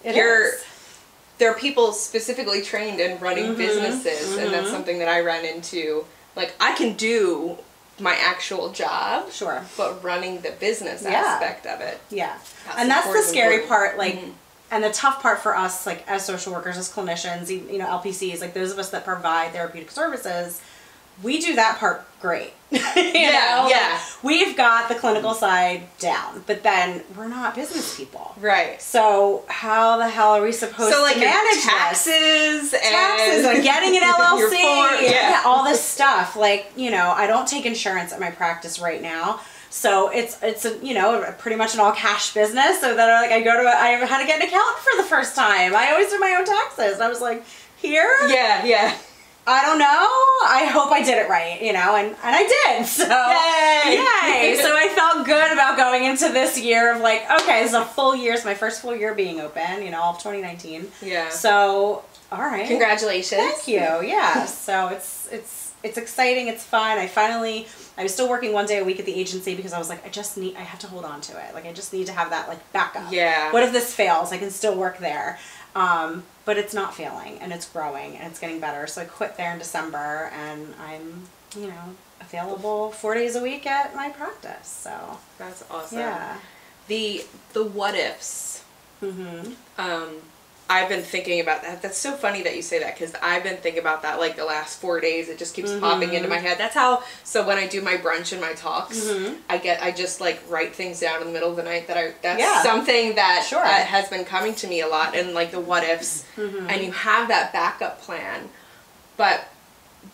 it 0.03 0.15
you're- 0.15 0.48
is. 0.48 0.65
There 1.38 1.51
are 1.51 1.59
people 1.59 1.91
specifically 1.94 2.62
trained 2.62 3.00
in 3.00 3.19
running 3.19 3.48
Mm-hmm. 3.53 3.57
businesses, 3.65 4.38
and 4.38 4.51
that's 4.53 4.71
something 4.71 4.98
that 5.00 5.09
I 5.09 5.19
run 5.21 5.44
into. 5.45 6.06
Like, 6.36 6.53
I 6.59 6.74
can 6.75 6.94
do 6.95 7.57
my 8.00 8.13
actual 8.15 8.71
job, 8.71 9.31
sure 9.31 9.63
but 9.77 10.03
running 10.03 10.42
the 10.42 10.51
business 10.51 11.01
Yeah. 11.03 11.12
aspect 11.12 11.65
of 11.65 11.80
it. 11.81 12.00
Yeah. 12.09 12.33
That's 12.65 12.77
and 12.80 12.89
that's 12.89 13.07
the 13.07 13.21
scary 13.24 13.62
important. 13.62 13.69
part, 13.69 13.97
like, 13.97 14.15
Mhm. 14.15 14.33
and 14.71 14.83
the 14.83 14.92
tough 14.92 15.21
part 15.21 15.42
for 15.42 15.56
us, 15.56 15.86
like, 15.86 16.03
as 16.07 16.25
social 16.25 16.51
workers, 16.53 16.77
as 16.77 16.89
clinicians, 16.92 17.50
you 17.50 17.77
know, 17.77 17.88
LPCs, 17.88 18.42
like, 18.42 18.53
those 18.53 18.71
of 18.71 18.80
us 18.80 18.89
that 18.89 19.06
provide 19.06 19.53
therapeutic 19.53 19.92
services, 19.92 20.59
we 21.24 21.39
do 21.39 21.56
that 21.56 21.80
part 21.80 22.06
great. 22.25 22.54
Yeah, 22.95 23.62
know? 23.63 23.69
yeah. 23.69 23.94
Like, 23.94 24.24
we've 24.24 24.57
got 24.57 24.89
the 24.89 24.95
clinical 24.95 25.33
side 25.33 25.83
down, 26.00 26.44
but 26.48 26.63
then 26.63 27.04
we're 27.16 27.27
not 27.27 27.56
business 27.56 27.95
people. 27.95 28.33
Right. 28.39 28.81
So, 28.81 29.44
how 29.48 29.98
the 29.98 30.10
hell 30.10 30.31
are 30.31 30.42
we 30.42 30.51
supposed 30.51 30.94
So 30.94 31.01
like 31.01 31.16
to 31.16 31.19
manage 31.22 31.63
taxes 31.63 32.74
and 32.74 32.81
taxes 32.81 33.45
and 33.45 33.63
getting 33.63 33.95
an 33.98 34.04
LLC, 34.18 34.50
form- 34.62 35.04
yeah. 35.04 35.42
all 35.45 35.63
this 35.63 35.81
stuff. 35.83 36.36
Like 36.36 36.72
you 36.75 36.89
know, 36.92 37.12
I 37.16 37.27
don't 37.27 37.48
take 37.48 37.66
insurance 37.66 38.12
at 38.12 38.19
my 38.19 38.31
practice 38.31 38.80
right 38.80 39.01
now, 39.01 39.39
so 39.69 40.10
it's 40.10 40.42
it's 40.42 40.66
a 40.66 40.77
you 40.86 40.94
know 40.94 41.33
pretty 41.38 41.57
much 41.57 41.74
an 41.75 41.80
all 41.80 41.94
cash 41.94 42.33
business. 42.33 42.81
So 42.81 42.95
that 42.95 43.22
like 43.22 43.31
I 43.31 43.42
go 43.42 43.54
to 43.62 43.68
a, 43.68 43.72
I 43.75 43.89
had 44.06 44.19
to 44.22 44.27
get 44.27 44.42
an 44.42 44.48
accountant 44.48 44.80
for 44.80 45.01
the 45.01 45.07
first 45.07 45.36
time. 45.36 45.75
I 45.75 45.92
always 45.92 46.10
do 46.10 46.19
my 46.19 46.36
own 46.38 46.45
taxes. 46.45 46.95
And 46.95 47.04
I 47.04 47.07
was 47.10 47.22
like, 47.22 47.44
here, 47.77 48.16
Yeah, 48.27 48.66
yeah. 48.66 48.98
I 49.47 49.63
don't 49.65 49.77
know. 49.77 49.86
I 50.47 50.65
hope 50.71 50.92
I 50.92 51.03
did 51.03 51.18
it 51.18 51.30
right, 51.30 51.62
you 51.62 51.71
know, 51.74 51.95
and 51.95 52.07
and 52.07 52.18
I 52.24 52.44
did. 52.44 52.86
So 52.95 53.03
Yay! 53.06 53.97
yay! 53.97 54.56
so 54.62 54.75
I 54.75 54.89
felt 54.95 55.25
good 55.25 55.51
about 55.51 55.77
going 55.77 56.03
into 56.06 56.30
this 56.30 56.59
year 56.59 56.94
of 56.94 57.01
like, 57.01 57.24
okay, 57.42 57.62
this 57.62 57.69
is 57.69 57.75
a 57.75 57.86
full 57.86 58.15
year. 58.15 58.33
It's 58.33 58.45
my 58.45 58.56
first 58.56 58.81
full 58.81 58.95
year 58.95 59.13
being 59.13 59.39
open. 59.39 59.83
You 59.83 59.92
know, 59.92 60.01
all 60.01 60.13
of 60.13 60.18
2019. 60.19 60.88
Yeah. 61.01 61.30
So 61.30 62.03
all 62.31 62.39
right. 62.42 62.68
Congratulations. 62.68 63.39
Thank 63.42 63.68
you. 63.68 64.07
Yeah. 64.07 64.45
so 64.45 64.88
it's 64.89 65.30
it's 65.31 65.74
it's 65.83 65.98
exciting. 65.98 66.48
It's 66.48 66.63
fun. 66.63 66.98
I 66.98 67.07
finally 67.07 67.68
I 67.98 68.03
was 68.03 68.13
still 68.13 68.27
working 68.30 68.51
one 68.51 68.65
day 68.65 68.80
a 68.80 68.83
week 68.83 69.00
at 69.00 69.06
the 69.06 69.13
agency 69.13 69.56
because 69.56 69.74
I 69.74 69.77
was 69.77 69.89
like 69.89 70.06
I 70.06 70.09
just 70.09 70.38
need 70.38 70.56
I 70.56 70.62
have 70.62 70.80
to 70.80 70.88
hold 70.88 71.06
on 71.06 71.21
to 71.21 71.33
it. 71.38 71.53
Like 71.53 71.65
I 71.65 71.74
just 71.74 71.94
need 71.94 72.07
to 72.07 72.13
have 72.13 72.31
that 72.31 72.48
like 72.48 72.59
backup. 72.74 73.12
Yeah. 73.12 73.51
What 73.53 73.63
if 73.63 73.71
this 73.71 73.94
fails? 73.94 74.31
I 74.31 74.38
can 74.38 74.50
still 74.50 74.75
work 74.75 74.98
there. 74.98 75.38
Um, 75.75 76.24
but 76.45 76.57
it's 76.57 76.74
not 76.74 76.95
failing 76.95 77.38
and 77.39 77.51
it's 77.51 77.69
growing 77.69 78.16
and 78.16 78.31
it's 78.31 78.39
getting 78.39 78.60
better. 78.60 78.88
So 78.88 79.01
I 79.01 79.06
quit 79.06 79.36
there 79.38 79.51
in 79.51 79.60
December 79.60 80.31
and 80.33 80.74
I'm 80.80 81.24
you 81.56 81.68
know 81.68 81.95
available 82.22 82.92
four 82.92 83.13
days 83.13 83.36
a 83.36 83.42
week 83.44 83.66
at 83.68 83.95
my 83.95 84.10
practice. 84.10 84.68
So 84.68 85.18
That's 85.38 85.63
awesome. 85.69 86.00
yeah. 86.00 86.38
The 86.88 87.25
the 87.54 87.63
what 87.63 87.96
ifs. 87.96 88.63
Mm-hmm. 89.01 89.51
Um, 89.77 90.10
I've 90.67 90.89
been 90.89 91.03
thinking 91.03 91.41
about 91.41 91.62
that. 91.62 91.84
That's 91.84 91.98
so 91.98 92.13
funny 92.13 92.41
that 92.41 92.55
you 92.55 92.63
say 92.63 92.79
that 92.79 92.98
because 92.98 93.13
I've 93.22 93.43
been 93.43 93.57
thinking 93.57 93.79
about 93.81 94.01
that 94.01 94.19
like 94.19 94.36
the 94.36 94.45
last 94.45 94.81
four 94.81 95.00
days. 95.00 95.29
It 95.29 95.38
just 95.38 95.53
keeps 95.55 95.72
popping 95.79 96.13
into 96.15 96.27
my 96.27 96.39
head. 96.39 96.57
That's 96.57 96.74
how. 96.74 97.03
So 97.24 97.45
when 97.45 97.60
I 97.60 97.67
do 97.67 97.81
my 97.84 97.98
brunch 97.98 98.31
and 98.31 98.41
my 98.41 98.53
talks, 98.53 98.98
Mhm. 99.01 99.38
I 99.48 99.60
get 99.60 99.84
I 99.84 99.91
just 99.91 100.19
like 100.22 100.41
write 100.50 100.74
things 100.75 101.00
down 101.00 101.22
in 101.22 101.27
the 101.27 101.34
middle 101.34 101.51
of 101.51 101.55
the 101.55 101.62
night 101.63 101.88
that 101.88 101.98
I. 101.98 102.13
That's 102.24 102.39
Yeah. 102.39 102.63
something 102.63 103.13
that 103.13 103.45
Sure. 103.48 103.63
has 103.63 104.07
been 104.10 104.25
coming 104.25 104.55
to 104.55 104.67
me 104.67 104.81
a 104.81 104.88
lot 104.88 105.15
and 105.15 105.36
like 105.36 105.51
the 105.51 105.60
what 105.60 105.84
ifs, 105.84 106.24
and 106.36 106.81
you 106.84 106.91
have 106.91 107.27
that 107.27 107.53
backup 107.53 108.01
plan, 108.01 108.50
but 109.17 109.48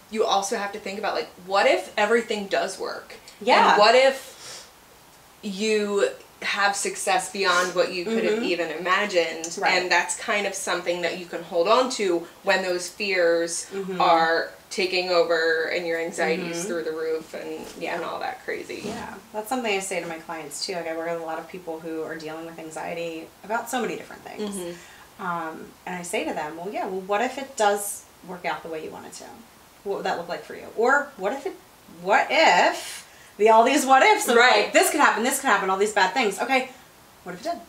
you 0.09 0.25
also 0.25 0.57
have 0.57 0.73
to 0.73 0.79
think 0.79 0.99
about 0.99 1.15
like 1.15 1.29
what 1.45 1.65
if 1.65 1.91
everything 1.95 2.47
does 2.47 2.77
work? 2.77 3.13
Yeah. 3.39 3.69
And 3.71 3.79
what 3.79 3.95
if 3.95 4.67
you 5.41 6.09
have 6.41 6.75
success 6.75 7.31
beyond 7.31 7.75
what 7.75 7.93
you 7.93 8.03
could 8.03 8.23
have 8.23 8.41
even 8.43 8.69
imagined 8.71 9.45
Mm-hmm. 9.45 9.61
Right. 9.61 9.73
and 9.81 9.91
that's 9.91 10.15
kind 10.17 10.47
of 10.47 10.53
something 10.55 11.01
that 11.03 11.19
you 11.19 11.25
can 11.25 11.43
hold 11.43 11.67
on 11.67 11.89
to 11.91 12.27
when 12.43 12.63
those 12.63 12.89
fears 12.89 13.67
Mm-hmm. 13.71 14.01
are 14.01 14.49
taking 14.71 15.09
over 15.09 15.65
and 15.65 15.85
your 15.85 15.99
anxieties 15.99 16.63
through 16.65 16.83
the 16.83 16.91
roof 16.91 17.33
and 17.33 17.65
Yeah. 17.77 17.95
and 17.95 18.03
all 18.05 18.19
that 18.21 18.43
crazy 18.45 18.81
Yeah, 18.85 19.13
that's 19.33 19.49
something 19.49 19.71
I 19.75 19.79
say 19.79 19.99
to 20.01 20.07
my 20.07 20.17
clients 20.19 20.65
too. 20.65 20.73
Like 20.73 20.87
I 20.87 20.95
work 20.97 21.09
with 21.11 21.21
a 21.21 21.25
lot 21.25 21.39
of 21.39 21.47
people 21.49 21.79
who 21.79 22.03
are 22.03 22.15
dealing 22.15 22.45
with 22.45 22.57
anxiety 22.57 23.27
about 23.43 23.69
so 23.69 23.81
many 23.81 23.95
different 23.97 24.23
things, 24.23 24.55
Mm-hmm. 24.55 25.25
um, 25.25 25.65
and 25.85 25.95
I 25.95 26.01
say 26.03 26.23
to 26.25 26.33
them, 26.33 26.57
"Well, 26.57 26.69
yeah. 26.71 26.85
Well, 26.87 27.01
what 27.01 27.21
if 27.21 27.37
it 27.37 27.55
does 27.57 28.05
work 28.27 28.45
out 28.45 28.63
the 28.63 28.69
way 28.69 28.83
you 28.83 28.89
want 28.91 29.05
it 29.07 29.13
to? 29.13 29.25
What 29.83 29.97
would 29.97 30.05
that 30.05 30.17
look 30.17 30.29
like 30.29 30.43
for 30.43 30.55
you? 30.55 30.67
Or 30.77 31.11
what 31.17 31.33
if 31.33 31.45
it? 31.45 31.55
What 32.01 32.27
if 32.31 33.07
the 33.37 33.49
all 33.49 33.63
these 33.63 33.85
what 33.85 34.03
ifs 34.03 34.27
of 34.27 34.35
Right. 34.35 34.65
like 34.65 34.73
this 34.73 34.89
could 34.91 34.99
happen, 34.99 35.23
this 35.23 35.39
could 35.41 35.47
happen, 35.47 35.69
all 35.69 35.77
these 35.77 35.93
bad 35.93 36.13
things? 36.13 36.39
Okay, 36.39 36.69
what 37.23 37.33
if 37.35 37.41
it 37.41 37.43
did? 37.51 37.59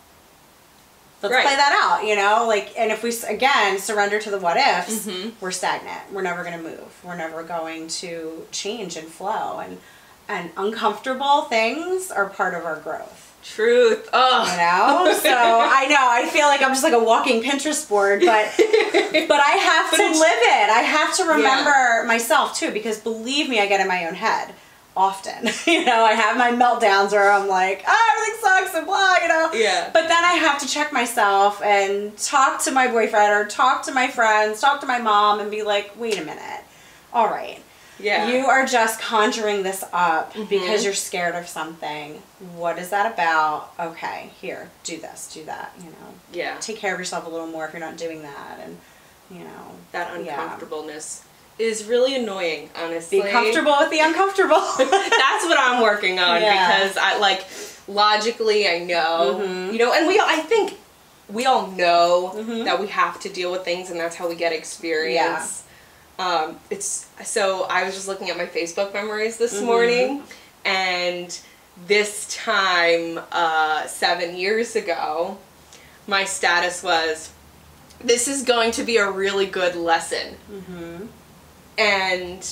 Let's 1.23 1.35
Right. 1.37 1.45
play 1.47 1.55
that 1.55 1.79
out, 1.81 2.05
you 2.07 2.17
know. 2.17 2.47
Like, 2.49 2.73
and 2.77 2.91
if 2.91 3.03
we 3.05 3.15
again 3.29 3.79
surrender 3.79 4.19
to 4.21 4.31
the 4.31 4.39
what 4.39 4.57
ifs, 4.57 5.07
Mm-hmm. 5.07 5.31
we're 5.41 5.53
stagnant. 5.53 6.13
We're 6.13 6.23
never 6.23 6.43
going 6.43 6.57
to 6.57 6.63
move. 6.63 6.93
We're 7.05 7.15
never 7.17 7.45
going 7.45 7.87
to 8.03 8.47
change 8.51 8.97
and 8.97 9.07
flow. 9.09 9.59
And 9.61 9.79
and 10.29 10.51
uncomfortable 10.57 11.43
things 11.43 12.11
are 12.11 12.29
part 12.29 12.55
of 12.55 12.65
our 12.65 12.77
growth. 12.77 13.29
truth 13.45 14.09
oh 14.13 14.43
You 14.51 14.57
know. 14.57 15.13
so 15.19 15.31
I 15.31 15.87
know 15.89 15.97
I 16.09 16.29
feel 16.29 16.47
like 16.47 16.63
I'm 16.63 16.71
just 16.71 16.85
like 16.85 16.93
a 16.93 17.03
walking 17.03 17.43
Pinterest 17.43 17.89
board, 17.89 18.21
but 18.21 18.51
but 18.57 19.41
I 19.41 19.57
have 19.71 19.91
But 19.91 19.97
to 19.99 20.09
live 20.11 20.39
it. 20.43 20.71
I 20.71 20.83
have 20.83 21.17
to 21.19 21.25
remember 21.25 22.05
myself 22.07 22.57
too, 22.57 22.71
because 22.73 22.99
believe 22.99 23.49
me, 23.49 23.61
I 23.61 23.67
get 23.67 23.81
in 23.81 23.89
my 23.89 24.07
own 24.07 24.15
head 24.15 24.55
often. 24.97 25.47
you 25.67 25.85
know, 25.85 26.05
I 26.05 26.13
have 26.13 26.37
my 26.37 26.51
meltdowns 26.53 27.13
where 27.13 27.31
I'm 27.33 27.49
like, 27.49 27.83
oh, 27.87 28.11
everything 28.17 28.41
sucks 28.43 28.75
and 28.75 28.87
blah, 28.87 29.17
you 29.23 29.29
know. 29.29 29.51
Yeah. 29.55 29.91
But 29.93 30.09
then 30.09 30.25
I 30.25 30.35
have 30.35 30.59
to 30.61 30.69
check 30.69 30.93
myself 30.93 31.63
and 31.63 32.17
talk 32.19 32.63
to 32.65 32.71
my 32.71 32.89
boyfriend 32.89 33.33
or 33.33 33.45
talk 33.47 33.85
to 33.85 33.93
my 33.93 34.09
friends, 34.09 34.61
talk 34.61 34.81
to 34.81 34.87
my 34.87 34.99
mom, 34.99 35.41
and 35.41 35.51
be 35.51 35.63
like, 35.63 35.93
wait 35.99 36.19
a 36.19 36.25
minute. 36.25 36.65
All 37.13 37.27
right. 37.29 37.63
yeah 38.01 38.29
You 38.29 38.47
are 38.47 38.65
just 38.67 39.01
conjuring 39.01 39.63
this 39.63 39.85
up 39.93 40.33
Mm-hmm. 40.33 40.49
because 40.49 40.85
you're 40.85 40.95
scared 40.95 41.35
of 41.35 41.47
something. 41.49 42.23
What 42.57 42.79
is 42.79 42.91
that 42.91 43.13
about? 43.13 43.73
Okay, 43.79 44.31
here, 44.41 44.71
do 44.85 44.99
this, 44.99 45.33
do 45.33 45.45
that, 45.45 45.73
you 45.79 45.87
know. 45.91 46.09
yeah 46.33 46.57
Take 46.61 46.79
care 46.79 46.93
of 46.95 46.99
yourself 46.99 47.27
a 47.27 47.31
little 47.31 47.47
more 47.49 47.67
if 47.67 47.73
you're 47.73 47.81
not 47.81 47.97
doing 47.99 48.23
that 48.23 48.59
and 48.65 48.79
you 49.31 49.45
know. 49.45 49.73
that 49.93 50.23
yeah. 50.25 50.57
Is 51.59 51.85
really 51.85 52.15
annoying, 52.17 52.71
honestly. 52.77 53.21
Be 53.23 53.29
comfortable 53.31 53.77
with 53.79 53.91
the 53.91 54.01
uncomfortable. 54.01 54.61
That's 54.79 55.45
what 55.45 55.59
I'm 55.59 55.83
working 55.83 56.19
on 56.19 56.41
Yeah. 56.41 56.81
because 56.81 56.97
I 56.97 57.19
like 57.19 57.45
logically 57.89 58.69
I 58.69 58.79
know, 58.81 59.41
Mhm. 59.43 59.73
you 59.73 59.79
know, 59.79 59.93
and 59.93 60.07
we 60.07 60.19
all, 60.19 60.27
I 60.29 60.41
think 60.41 60.79
we 61.29 61.47
all 61.47 61.67
know 61.69 62.33
Mhm. 62.35 62.65
that 62.65 62.81
we 62.81 62.89
have 62.89 63.21
to 63.21 63.29
deal 63.29 63.51
with 63.53 63.65
things 63.65 63.91
and 63.91 63.99
that's 64.01 64.17
how 64.17 64.29
we 64.29 64.35
get 64.35 64.53
experience. 64.53 65.63
Um, 66.19 66.59
it's 66.71 67.07
so 67.25 67.65
I 67.65 67.85
was 67.85 67.95
just 67.95 68.07
looking 68.09 68.31
at 68.31 68.37
my 68.37 68.47
Facebook 68.47 68.93
memories 68.93 69.37
this 69.39 69.55
Mhm. 69.55 69.63
morning 69.65 70.23
and 70.65 71.37
this 71.87 72.27
time 72.35 73.21
uh, 73.33 73.87
seven 73.87 74.37
years 74.37 74.77
ago 74.77 75.39
my 76.07 76.25
status 76.25 76.83
was 76.83 77.31
this 78.05 78.29
is 78.29 78.43
going 78.43 78.71
to 78.73 78.83
be 78.85 78.97
a 78.99 79.11
really 79.11 79.47
good 79.47 79.75
lesson 79.75 80.37
hmm 80.49 81.07
and 81.79 82.47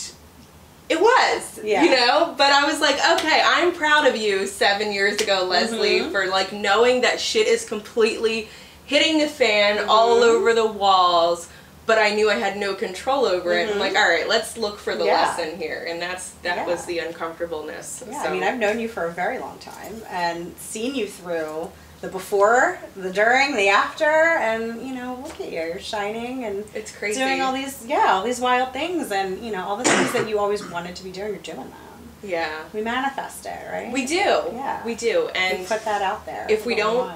it 0.89 1.01
was 1.01 1.61
Yeah. 1.63 1.83
you 1.85 1.91
know 1.91 2.35
but 2.37 2.53
i 2.53 2.65
was 2.65 2.81
like 2.81 2.97
okay 2.97 3.43
i'm 3.45 3.73
proud 3.73 4.07
of 4.07 4.17
you 4.17 4.47
seven 4.47 4.93
years 4.93 5.21
ago 5.21 5.45
leslie 5.45 6.01
Mhm. 6.01 6.11
for 6.13 6.27
like 6.27 6.53
knowing 6.53 7.03
that 7.03 7.21
shit 7.21 7.47
is 7.47 7.65
completely 7.65 8.49
hitting 8.87 9.19
the 9.19 9.29
fan 9.29 9.85
all 9.89 10.17
Mhm. 10.21 10.23
over 10.25 10.55
the 10.55 10.67
walls 10.67 11.49
but 11.87 11.99
i 11.99 12.11
knew 12.11 12.31
i 12.31 12.35
had 12.35 12.57
no 12.57 12.75
control 12.75 13.25
over 13.27 13.53
it 13.53 13.69
i'm 13.69 13.77
Mhm. 13.77 13.81
like 13.81 13.95
all 13.97 14.09
right 14.09 14.29
let's 14.29 14.57
look 14.57 14.79
for 14.81 14.97
the 14.97 15.05
Yeah. 15.05 15.23
lesson 15.27 15.59
here 15.59 15.87
and 15.89 16.01
that's 16.03 16.31
that 16.43 16.57
Yeah. 16.57 16.67
was 16.67 16.85
the 16.87 16.99
uncomfortableness 17.01 18.03
Yeah, 18.11 18.23
so. 18.23 18.29
I 18.29 18.33
mean, 18.33 18.43
I've 18.43 18.59
known 18.59 18.81
you 18.81 18.89
for 18.89 19.05
a 19.07 19.11
very 19.11 19.39
long 19.39 19.59
time 19.59 20.03
and 20.11 20.55
seen 20.59 20.95
you 20.95 21.07
through 21.09 21.71
the 22.01 22.09
before, 22.09 22.79
the 22.97 23.13
during, 23.13 23.55
the 23.57 23.69
after, 23.69 24.05
and 24.05 24.87
you 24.87 24.95
know, 24.95 25.21
look 25.23 25.39
at 25.41 25.47
you, 25.53 25.61
you're 25.61 25.79
shining 25.79 26.45
and 26.45 26.65
it's 26.75 26.91
crazy 26.97 27.21
doing 27.21 27.43
all 27.43 27.53
these, 27.53 27.85
yeah, 27.87 28.13
all 28.13 28.23
these 28.25 28.41
wild 28.41 28.73
things, 28.73 29.11
and 29.13 29.39
you 29.45 29.53
know, 29.53 29.63
all 29.67 29.77
the 29.77 29.85
things 29.85 30.13
that 30.13 30.29
you 30.29 30.39
always 30.39 30.67
wanted 30.71 30.97
to 30.97 31.05
be 31.05 31.11
doing, 31.13 31.29
you're 31.31 31.39
doing 31.43 31.59
them. 31.59 31.75
yeah 32.23 32.61
We 32.73 32.81
manifest 32.83 33.45
it, 33.47 33.59
right? 33.71 33.93
we 33.93 34.07
do 34.07 34.15
Yeah. 34.55 34.85
we 34.85 34.95
do 34.95 35.27
We 35.27 35.33
and 35.41 35.67
put 35.67 35.85
that 35.85 36.01
out 36.03 36.25
there. 36.27 36.47
if 36.49 36.65
we 36.67 36.75
don't 36.75 37.13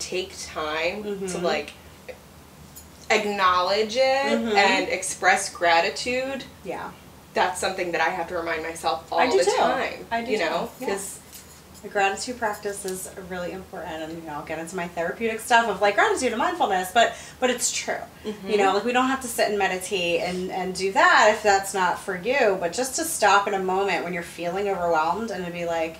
take 0.00 0.32
time 0.46 1.02
to 1.04 1.10
Mhm. 1.38 1.42
like 1.42 1.72
acknowledge 3.10 3.96
it 3.96 4.38
Mhm. 4.38 4.54
and 4.54 4.88
express 4.88 5.48
gratitude 5.48 6.44
yeah, 6.64 6.90
that's 7.34 7.58
something 7.60 7.92
that 7.92 8.00
i 8.00 8.10
have 8.10 8.28
to 8.28 8.36
remind 8.36 8.62
myself 8.62 9.10
all 9.10 9.26
the 9.36 9.44
too. 9.44 9.50
time 9.56 10.06
I 10.10 10.22
do 10.22 10.32
you 10.32 10.38
know 10.38 10.70
because 10.78 11.18
the 11.82 11.88
gratitude 11.88 12.38
practice 12.38 12.84
is 12.84 13.10
really 13.30 13.52
important, 13.52 14.02
and 14.02 14.12
you 14.20 14.26
know, 14.26 14.34
I'll 14.34 14.44
get 14.44 14.58
into 14.58 14.74
my 14.76 14.88
therapeutic 14.88 15.40
stuff 15.40 15.68
of 15.68 15.80
like 15.80 15.94
gratitude 15.94 16.32
and 16.32 16.38
mindfulness, 16.38 16.90
but 16.92 17.14
but 17.40 17.50
it's 17.50 17.70
true. 17.72 17.94
Mm-hmm. 18.24 18.48
You 18.50 18.56
know, 18.58 18.74
like 18.74 18.84
we 18.84 18.92
don't 18.92 19.08
have 19.08 19.20
to 19.22 19.28
sit 19.28 19.48
and 19.48 19.58
meditate 19.58 20.20
and 20.22 20.50
and 20.50 20.74
do 20.74 20.92
that 20.92 21.30
if 21.34 21.42
that's 21.42 21.74
not 21.74 21.98
for 21.98 22.16
you, 22.16 22.56
but 22.60 22.72
just 22.72 22.96
to 22.96 23.04
stop 23.04 23.46
in 23.48 23.54
a 23.54 23.58
moment 23.62 24.04
when 24.04 24.12
you're 24.12 24.22
feeling 24.22 24.68
overwhelmed 24.68 25.30
and 25.30 25.44
to 25.46 25.52
be 25.52 25.64
like, 25.66 25.98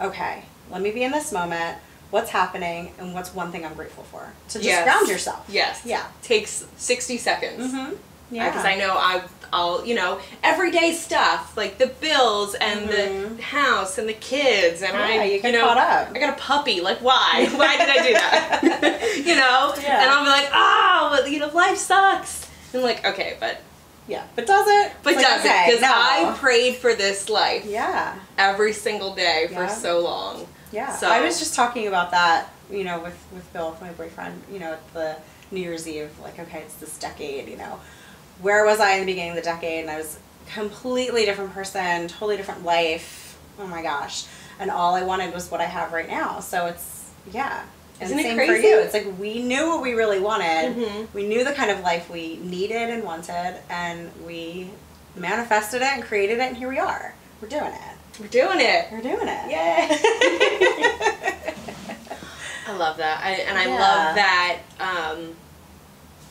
okay, 0.00 0.44
let 0.70 0.80
me 0.82 0.90
be 0.92 1.02
in 1.02 1.12
this 1.12 1.32
moment. 1.32 1.78
What's 2.10 2.30
happening, 2.30 2.92
and 3.00 3.12
what's 3.14 3.34
one 3.34 3.50
thing 3.50 3.66
I'm 3.66 3.74
grateful 3.74 4.04
for? 4.04 4.32
To 4.50 4.52
just 4.58 4.64
Yes. 4.64 4.84
ground 4.84 5.08
yourself. 5.08 5.44
yes 5.48 5.82
Yeah. 5.84 6.06
takes 6.22 6.64
60 6.76 7.18
seconds 7.18 7.72
Mm-hmm. 7.74 7.94
Because 8.30 8.64
i 8.64 8.74
know 8.76 8.92
I, 8.96 9.22
i'll 9.52 9.84
you 9.86 9.94
know 9.94 10.18
everyday 10.42 10.92
stuff 10.92 11.56
like 11.56 11.78
the 11.78 11.86
bills 11.86 12.54
and 12.56 12.88
Mhm. 12.88 13.36
the 13.36 13.42
house 13.42 13.98
and 13.98 14.08
the 14.08 14.14
kids 14.14 14.82
and 14.82 14.96
i 14.96 15.14
Yeah, 15.24 15.24
you 15.24 15.52
know 15.52 15.60
caught 15.66 15.78
up. 15.78 16.08
i 16.14 16.18
got 16.18 16.30
a 16.36 16.40
puppy 16.40 16.80
like 16.80 16.98
why 16.98 17.48
why 17.54 17.76
did 17.76 17.88
i 17.88 18.06
do 18.06 18.12
that 18.14 19.16
you 19.24 19.36
know 19.36 19.74
Yeah. 19.80 20.02
and 20.02 20.10
i'll 20.10 20.24
be 20.24 20.30
like 20.30 20.48
oh 20.52 21.08
well, 21.12 21.28
you 21.28 21.38
know 21.38 21.48
life 21.48 21.78
sucks 21.78 22.48
and 22.72 22.82
I'm 22.82 22.88
like 22.88 23.04
okay 23.06 23.36
but 23.38 23.60
Yeah, 24.08 24.24
but 24.36 24.46
does 24.46 24.66
it? 24.68 24.92
but 25.02 25.14
like, 25.16 25.24
does 25.24 25.44
it 25.44 25.66
because 25.66 25.80
no. 25.82 25.88
i 25.92 26.34
prayed 26.38 26.76
for 26.76 26.94
this 26.94 27.28
life 27.28 27.64
Yeah. 27.64 28.14
every 28.38 28.72
single 28.72 29.14
day 29.14 29.46
for 29.48 29.64
Yeah. 29.66 29.68
so 29.68 30.00
long. 30.00 30.46
Yeah. 30.72 30.94
So- 30.96 31.08
I 31.10 31.20
was 31.20 31.38
just 31.38 31.54
talking 31.54 31.86
about 31.88 32.10
that, 32.10 32.50
you 32.70 32.84
know, 32.84 32.98
with, 33.00 33.16
with 33.32 33.46
Bill, 33.52 33.76
my 33.80 33.90
boyfriend, 33.92 34.42
you 34.52 34.58
know, 34.60 34.72
at 34.72 34.94
the 34.94 35.16
New 35.52 35.60
Year's 35.60 35.86
Eve, 35.88 36.10
like, 36.22 36.38
okay, 36.38 36.60
it's 36.66 36.74
this 36.74 36.96
decade, 36.98 37.48
you 37.48 37.56
know. 37.56 37.78
Where 38.40 38.64
was 38.64 38.80
I 38.80 38.92
in 38.94 39.00
the 39.00 39.06
beginning 39.06 39.30
of 39.30 39.36
the 39.36 39.42
decade? 39.42 39.80
And 39.82 39.90
I 39.90 39.96
was 39.96 40.18
a 40.46 40.50
completely 40.52 41.24
different 41.24 41.52
person, 41.52 42.08
totally 42.08 42.36
different 42.36 42.64
life. 42.64 43.38
Oh 43.58 43.66
my 43.66 43.82
gosh. 43.82 44.24
And 44.58 44.70
all 44.70 44.94
I 44.94 45.02
wanted 45.02 45.32
was 45.34 45.50
what 45.50 45.60
I 45.60 45.64
have 45.64 45.92
right 45.92 46.08
now. 46.08 46.40
So 46.40 46.66
it's, 46.66 47.10
yeah. 47.32 47.64
And 48.00 48.06
Isn't 48.08 48.18
it 48.18 48.22
same 48.24 48.36
for 48.38 48.44
crazy? 48.46 48.66
you. 48.68 48.78
It's 48.78 48.92
like 48.94 49.06
we 49.18 49.42
knew 49.42 49.68
what 49.68 49.80
we 49.82 49.94
really 49.94 50.20
wanted. 50.20 50.76
Mhm. 50.76 51.06
We 51.14 51.26
knew 51.26 51.44
the 51.44 51.52
kind 51.52 51.70
of 51.70 51.80
life 51.80 52.10
we 52.10 52.36
needed 52.42 52.90
and 52.90 53.02
wanted, 53.04 53.56
and 53.70 54.10
we 54.26 54.70
manifested 55.14 55.80
it 55.80 55.88
and 55.88 56.02
created 56.04 56.38
it, 56.38 56.42
and 56.42 56.56
here 56.58 56.68
we 56.68 56.78
are. 56.78 57.14
We're 57.40 57.48
doing 57.48 57.72
it. 57.72 57.96
We're 58.20 58.26
doing 58.28 58.60
it. 58.60 58.88
We're 58.92 59.00
doing 59.00 59.28
it. 59.28 59.50
Yay! 59.50 59.88
I 62.68 62.76
love 62.76 62.96
that. 62.98 63.20
I, 63.22 63.30
and 63.48 63.56
I 63.58 63.64
Yeah. 63.64 63.78
love 63.80 64.14
that, 64.16 64.58
um, 64.80 65.34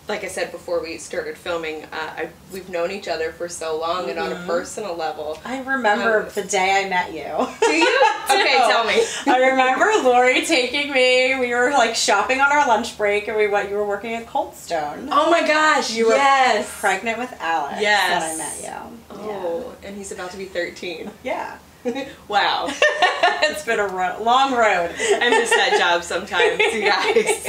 like 0.07 0.23
I 0.23 0.27
said 0.27 0.51
before 0.51 0.81
we 0.83 0.97
started 0.99 1.35
filming, 1.37 1.83
uh, 1.85 1.87
I, 1.91 2.29
we've 2.53 2.69
known 2.69 2.91
each 2.91 3.07
other 3.07 3.31
for 3.31 3.49
so 3.49 3.79
long 3.79 4.07
and 4.09 4.19
on 4.19 4.31
a 4.31 4.35
Mhm. 4.35 4.45
personal 4.45 4.95
level. 4.95 5.39
I 5.43 5.59
remember 5.61 6.23
Um, 6.23 6.29
the 6.35 6.43
day 6.43 6.83
I 6.85 6.87
met 6.89 7.11
you. 7.11 7.23
Do 7.61 7.73
you? 7.75 8.01
okay, 8.29 8.57
tell 8.57 8.83
me. 8.83 9.03
I 9.25 9.37
remember 9.49 9.91
Lori 10.07 10.45
taking 10.45 10.91
me. 10.91 11.35
We 11.39 11.53
were 11.55 11.71
like 11.71 11.95
shopping 11.95 12.39
on 12.39 12.51
our 12.51 12.67
lunch 12.67 12.97
break, 12.97 13.27
and 13.27 13.35
we 13.35 13.47
went. 13.47 13.69
You 13.71 13.77
were 13.77 13.85
working 13.85 14.13
at 14.13 14.27
Cold 14.27 14.55
Stone. 14.55 15.09
Oh 15.11 15.31
my 15.31 15.45
gosh, 15.45 15.89
You 15.91 16.07
were 16.07 16.15
yes. 16.15 16.67
pregnant 16.79 17.17
with 17.17 17.33
Alex 17.39 17.81
Yes. 17.81 18.21
when 18.21 18.31
I 18.31 18.37
met 18.37 18.63
you. 18.63 19.17
Oh, 19.27 19.73
and 19.83 19.97
he's 19.97 20.11
about 20.11 20.29
to 20.31 20.37
be 20.37 20.45
13. 20.45 21.09
Yeah. 21.23 21.57
wow. 22.27 22.67
it's 22.69 23.63
been 23.65 23.79
a 23.79 23.87
ro- 23.87 24.17
long 24.21 24.53
road. 24.53 24.91
I 24.99 25.29
miss 25.29 25.49
that 25.51 25.75
job 25.77 26.03
sometimes, 26.03 26.59
you 26.73 26.81
guys. 26.81 27.45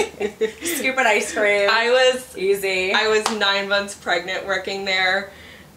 Scooping 0.78 1.06
ice 1.06 1.32
cream. 1.34 1.68
I 1.70 1.90
was 1.90 2.36
Easy. 2.36 2.92
I 2.92 3.08
was 3.08 3.24
nine 3.38 3.68
months 3.68 3.94
pregnant 3.94 4.46
working 4.46 4.84
there, 4.84 5.30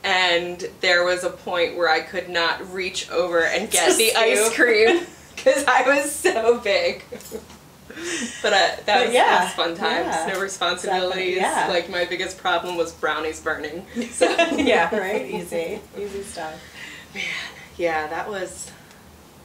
and 0.04 0.64
there 0.82 1.04
was 1.06 1.24
a 1.24 1.30
point 1.30 1.78
where 1.78 1.90
I 1.90 2.02
could 2.02 2.30
not 2.30 2.74
reach 2.74 3.10
over 3.12 3.44
and 3.44 3.70
get 3.72 3.98
the 3.98 4.14
ice 4.16 4.54
cream 4.56 5.06
because 5.36 5.64
I 5.66 5.84
was 5.84 6.12
so 6.12 6.60
big. 6.60 7.04
But 8.42 8.54
uh, 8.54 8.58
that, 8.58 8.86
But 8.86 9.06
was, 9.08 9.14
yeah, 9.14 9.26
that 9.26 9.44
was 9.46 9.54
fun 9.54 9.76
times. 9.76 10.06
yeah. 10.08 10.32
No 10.34 10.40
responsibilities. 10.40 11.36
yeah. 11.38 11.68
Like 11.70 11.90
my 11.90 12.06
biggest 12.06 12.38
problem 12.38 12.78
was 12.78 12.94
brownies 12.94 13.42
burning. 13.42 13.86
So 14.12 14.26
yeah, 14.56 14.96
right. 14.96 15.26
Easy. 15.26 15.80
Easy 15.98 16.24
stuff. 16.24 16.54
Yeah, 17.80 18.08
that 18.08 18.30
was 18.30 18.72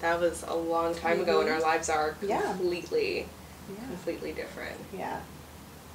that 0.00 0.20
was 0.20 0.44
a 0.46 0.54
long 0.54 0.94
time 0.94 1.20
ago, 1.20 1.40
and 1.40 1.48
our 1.48 1.56
mm-hmm. 1.56 1.64
lives 1.64 1.88
are 1.88 2.16
Yeah. 2.20 2.42
completely 2.42 3.26
Yeah. 3.70 3.86
completely 3.86 4.32
different. 4.32 4.76
Yeah. 4.92 5.20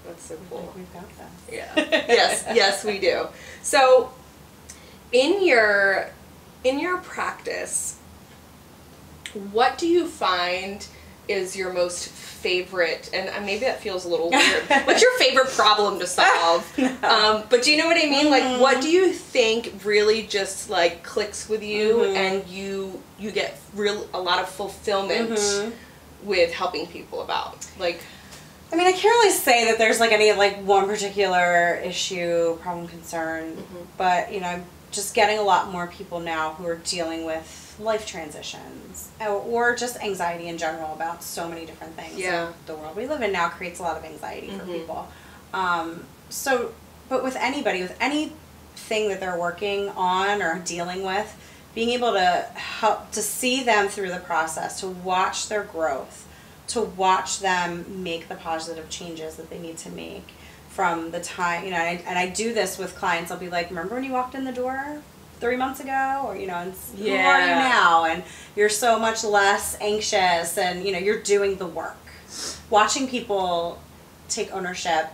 That's 0.08 0.24
so 0.24 0.34
I 0.34 0.38
think 0.38 0.50
cool. 0.50 0.74
We've 0.76 0.94
got 0.94 1.08
this. 1.10 1.56
Yeah. 1.56 1.72
yes, 2.08 2.46
yes, 2.54 2.84
we 2.84 2.98
do. 2.98 3.28
So, 3.62 4.12
in 5.12 5.46
your 5.46 6.10
in 6.64 6.80
your 6.80 6.98
practice, 7.00 7.98
what 9.52 9.78
do 9.78 9.88
you 9.88 10.08
find 10.08 10.88
is 11.30 11.56
your 11.56 11.72
most 11.72 12.10
favorite? 12.10 13.10
And 13.14 13.30
uh, 13.30 13.40
maybe 13.42 13.62
that 13.62 13.80
feels 13.82 14.06
a 14.06 14.10
little 14.10 14.30
weird. 14.32 14.64
What's 14.86 15.02
your 15.02 15.18
favorite 15.20 15.48
problem 15.50 16.00
to 16.00 16.08
solve? 16.08 16.66
No. 16.78 16.90
Um, 17.04 17.44
but 17.50 17.64
do 17.64 17.72
you 17.72 17.78
know 17.78 17.86
what 17.88 17.98
I 17.98 18.10
mean? 18.10 18.30
Like, 18.30 18.44
Mhm. 18.44 18.60
what 18.60 18.82
do 18.82 18.90
you 18.90 19.14
think 19.14 19.74
really 19.86 20.24
just 20.24 20.70
like 20.70 21.04
clicks 21.04 21.48
with 21.48 21.62
you, 21.64 21.98
Mhm. 21.98 22.16
and 22.16 22.48
you 22.48 23.02
you 23.20 23.32
get 23.32 23.58
real 23.76 24.08
a 24.14 24.20
lot 24.20 24.40
of 24.40 24.50
fulfillment 24.50 25.30
Mhm. 25.32 25.72
with 26.24 26.52
helping 26.54 26.88
people 26.88 27.22
about 27.22 27.66
like. 27.80 28.00
I 28.72 28.76
mean, 28.76 28.86
I 28.86 28.92
can't 28.92 29.04
really 29.06 29.32
say 29.32 29.66
that 29.66 29.78
there's 29.80 30.00
like 30.00 30.12
any 30.12 30.32
like 30.34 30.58
one 30.64 30.86
particular 30.88 31.76
issue, 31.84 32.56
problem, 32.62 32.88
concern, 32.88 33.56
Mhm. 33.58 33.86
but 33.98 34.32
you 34.32 34.40
know, 34.42 34.48
I'm 34.48 34.66
just 34.92 35.14
getting 35.16 35.38
a 35.40 35.42
lot 35.44 35.72
more 35.72 35.88
people 35.88 36.20
now 36.20 36.54
who 36.54 36.66
are 36.68 36.76
dealing 36.76 37.26
with 37.26 37.69
life 37.80 38.06
transitions 38.06 39.10
or, 39.22 39.28
or 39.28 39.76
just 39.76 39.98
anxiety 39.98 40.48
in 40.48 40.58
general 40.58 40.94
about 40.94 41.24
so 41.24 41.48
many 41.48 41.66
different 41.66 41.96
things. 41.96 42.18
Yeah. 42.18 42.52
The 42.66 42.76
world 42.76 42.96
we 42.96 43.08
live 43.08 43.22
in 43.22 43.32
now 43.32 43.50
creates 43.50 43.80
a 43.80 43.84
lot 43.84 43.98
of 43.98 44.04
anxiety 44.04 44.50
for 44.50 44.64
Mhm. 44.66 44.74
people. 44.74 45.08
Um, 45.54 46.06
so, 46.30 46.74
but 47.08 47.24
with 47.24 47.36
anybody, 47.38 47.82
with 47.82 47.96
anything 48.00 49.10
that 49.10 49.20
they're 49.20 49.38
working 49.40 49.90
on 49.90 50.42
or 50.42 50.60
dealing 50.60 51.04
with, 51.04 51.36
being 51.74 51.90
able 51.92 52.12
to 52.14 52.46
help 52.56 53.12
to 53.12 53.22
see 53.22 53.64
them 53.64 53.88
through 53.88 54.10
the 54.10 54.18
process, 54.20 54.80
to 54.82 54.88
watch 54.88 55.48
their 55.48 55.64
growth, 55.64 56.26
to 56.68 56.82
watch 56.82 57.40
them 57.40 58.04
make 58.04 58.28
the 58.28 58.36
positive 58.36 58.90
changes 58.90 59.36
that 59.36 59.50
they 59.50 59.58
need 59.60 59.78
to 59.78 59.90
make 59.90 60.28
from 60.70 61.12
the 61.12 61.20
time 61.20 61.64
you 61.66 61.72
know. 61.72 61.78
And 61.78 62.00
I, 62.00 62.04
and 62.10 62.20
I 62.20 62.28
do 62.28 62.54
this 62.54 62.78
with 62.78 62.96
clients. 62.96 63.32
I'll 63.32 63.38
be 63.40 63.50
like, 63.50 63.70
"Remember 63.70 63.96
when 63.96 64.04
you 64.04 64.12
walked 64.12 64.36
in 64.36 64.44
the 64.46 64.52
door 64.52 65.02
three 65.40 65.56
months 65.56 65.80
ago?" 65.80 66.24
Or 66.26 66.36
you 66.36 66.48
know, 66.48 66.56
and 66.56 66.74
s- 66.74 66.92
who 66.98 67.04
are 67.04 67.08
you 67.08 67.14
Yeah. 67.14 67.70
now? 67.70 68.06
And 68.06 68.24
you're 68.56 68.70
so 68.70 69.00
much 69.00 69.24
less 69.24 69.78
anxious, 69.82 70.58
and 70.58 70.86
you 70.86 70.92
know, 70.92 71.00
you're 71.00 71.22
doing 71.22 71.58
the 71.58 71.66
work. 71.68 71.96
Watching 72.70 73.08
people 73.08 73.80
take 74.30 74.54
ownership 74.54 75.08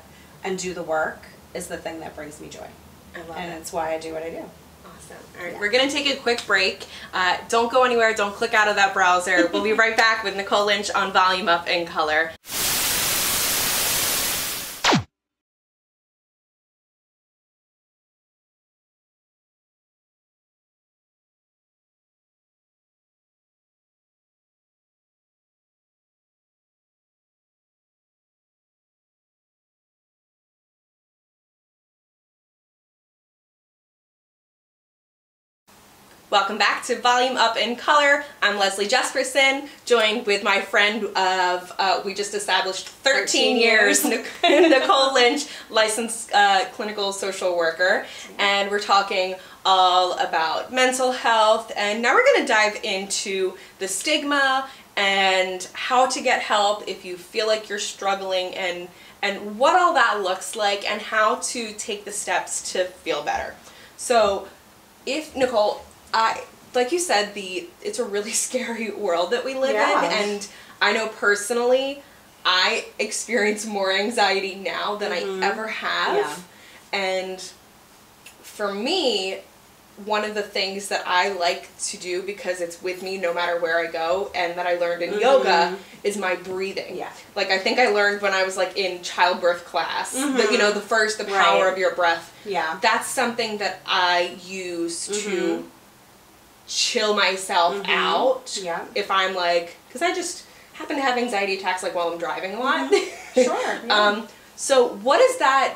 and 0.44 0.58
do 0.60 0.74
the 0.74 0.84
work 0.84 1.24
is 1.54 1.68
the 1.68 1.78
thing 1.78 2.00
that 2.02 2.16
brings 2.16 2.40
me 2.42 2.50
joy. 2.50 2.68
I 3.16 3.20
love 3.20 3.38
And 3.38 3.54
it. 3.54 3.58
it's 3.58 3.72
why 3.72 3.94
I 3.94 3.98
do 3.98 4.14
what 4.14 4.24
I 4.24 4.30
do. 4.30 4.44
Awesome. 4.86 5.18
All 5.38 5.44
right, 5.46 5.54
Yeah. 5.54 5.60
we're 5.60 5.70
gonna 5.70 5.90
take 5.90 6.06
a 6.08 6.18
quick 6.18 6.46
break. 6.46 6.86
Uh, 7.14 7.38
don't 7.48 7.72
go 7.72 7.84
anywhere. 7.84 8.14
Don't 8.14 8.36
click 8.36 8.54
out 8.54 8.68
of 8.68 8.76
that 8.76 8.94
browser. 8.94 9.50
we'll 9.54 9.64
be 9.64 9.72
right 9.74 9.96
back 9.96 10.24
with 10.24 10.36
Nicole 10.36 10.66
Lynch 10.66 10.92
on 10.92 11.14
Volume 11.14 11.48
Up 11.48 11.68
in 11.70 11.86
Color. 11.88 12.32
Welcome 36.36 36.58
back 36.58 36.84
to 36.88 37.00
Volume 37.00 37.38
Up 37.38 37.56
in 37.56 37.78
Color. 37.78 38.26
I'm 38.42 38.60
Leslie 38.60 38.90
Jesperson, 38.90 39.70
joined 39.86 40.26
with 40.26 40.44
my 40.44 40.60
friend 40.60 41.06
of, 41.06 41.72
uh, 41.80 42.02
we 42.04 42.14
just 42.14 42.34
established 42.34 42.90
13, 42.90 43.56
13 43.56 43.56
years. 43.56 44.04
Nicole 44.44 45.14
Lynch, 45.14 45.48
licensed 45.70 46.34
uh, 46.34 46.66
clinical 46.74 47.14
social 47.14 47.56
worker. 47.56 48.06
And 48.38 48.70
we're 48.70 48.82
talking 48.82 49.36
all 49.66 50.20
about 50.20 50.74
mental 50.74 51.14
health. 51.14 51.72
And 51.78 52.02
now 52.02 52.14
we're 52.14 52.26
going 52.26 52.42
to 52.42 52.48
dive 52.48 52.84
into 52.84 53.58
the 53.80 53.88
stigma 53.88 54.68
and 54.98 55.66
how 55.72 56.06
to 56.08 56.22
get 56.22 56.42
help 56.42 56.86
if 56.86 57.06
you 57.06 57.16
feel 57.16 57.48
like 57.48 57.70
you're 57.70 57.80
struggling 57.80 58.54
and 58.56 58.90
and 59.22 59.58
what 59.58 59.82
all 59.82 59.94
that 59.94 60.22
looks 60.22 60.58
like 60.58 60.84
and 60.84 61.02
how 61.02 61.36
to 61.36 61.72
take 61.76 62.04
the 62.04 62.12
steps 62.12 62.74
to 62.74 62.84
feel 62.84 63.24
better. 63.24 63.56
So, 63.96 64.50
if 65.06 65.34
Nicole, 65.34 65.82
I 66.16 66.42
like 66.74 66.92
you 66.92 67.00
said, 67.00 67.34
the 67.36 67.68
it's 67.84 68.00
a 68.00 68.04
really 68.06 68.32
scary 68.48 68.90
world 68.92 69.32
that 69.32 69.46
we 69.46 69.54
live 69.54 69.74
Yeah. 69.74 70.06
in, 70.06 70.30
and 70.36 70.48
I 70.82 70.94
know 70.94 71.08
personally, 71.10 72.02
I 72.46 72.86
experience 73.00 73.66
more 73.66 73.92
anxiety 73.92 74.56
now 74.56 74.96
than 74.96 75.12
Mhm. 75.12 75.44
I 75.44 75.48
ever 75.48 75.68
have, 75.68 76.16
Yeah. 76.18 77.00
and 77.00 77.44
for 78.42 78.74
me. 78.74 79.40
One 80.04 80.26
of 80.26 80.36
the 80.36 80.44
things 80.44 80.90
that 80.90 81.04
I 81.08 81.30
like 81.30 81.70
to 81.92 81.96
do 81.96 82.22
because 82.22 82.60
it's 82.60 82.82
with 82.82 83.02
me 83.02 83.18
no 83.18 83.34
matter 83.34 83.58
where 83.62 83.80
I 83.80 83.86
go, 83.90 84.30
and 84.36 84.58
that 84.58 84.68
I 84.68 84.76
learned 84.76 85.02
in 85.02 85.18
yoga 85.22 85.72
Mhm. 85.72 85.78
is 86.04 86.18
my 86.18 86.36
breathing. 86.36 86.98
Yeah. 86.98 87.08
Like 87.34 87.50
I 87.50 87.58
think 87.60 87.80
I 87.80 87.88
learned 87.88 88.22
when 88.22 88.34
I 88.34 88.44
was 88.44 88.58
like 88.58 88.76
in 88.76 89.02
childbirth 89.04 89.64
class, 89.64 90.12
the, 90.12 90.20
Mhm. 90.20 90.52
you 90.52 90.58
know, 90.58 90.74
the 90.74 90.82
first, 90.82 91.18
the 91.18 91.24
power 91.24 91.64
Right. 91.64 91.72
of 91.72 91.78
your 91.80 91.92
breath 91.92 92.30
Yeah. 92.44 92.78
that's 92.82 93.08
something 93.08 93.60
that 93.60 93.80
I 93.86 94.36
use 94.46 95.08
to 95.08 95.14
Mhm. 95.14 95.64
Chill 96.68 97.14
myself 97.16 97.76
Mhm. 97.76 97.90
out. 97.90 98.58
Yeah. 98.62 98.86
If 98.96 99.12
I'm 99.12 99.36
like, 99.36 99.76
because 99.88 100.02
I 100.02 100.14
just 100.14 100.44
happen 100.74 100.96
to 100.98 101.02
have 101.02 101.18
anxiety 101.18 101.58
attacks 101.58 101.84
like 101.84 101.96
while 101.96 102.10
I'm 102.10 102.18
driving 102.18 102.56
a 102.56 102.60
lot. 102.60 102.92
Sure. 103.36 103.80
yeah. 103.86 103.94
um, 103.94 104.28
so 104.56 104.88
what 104.88 105.18
does 105.20 105.38
that 105.40 105.76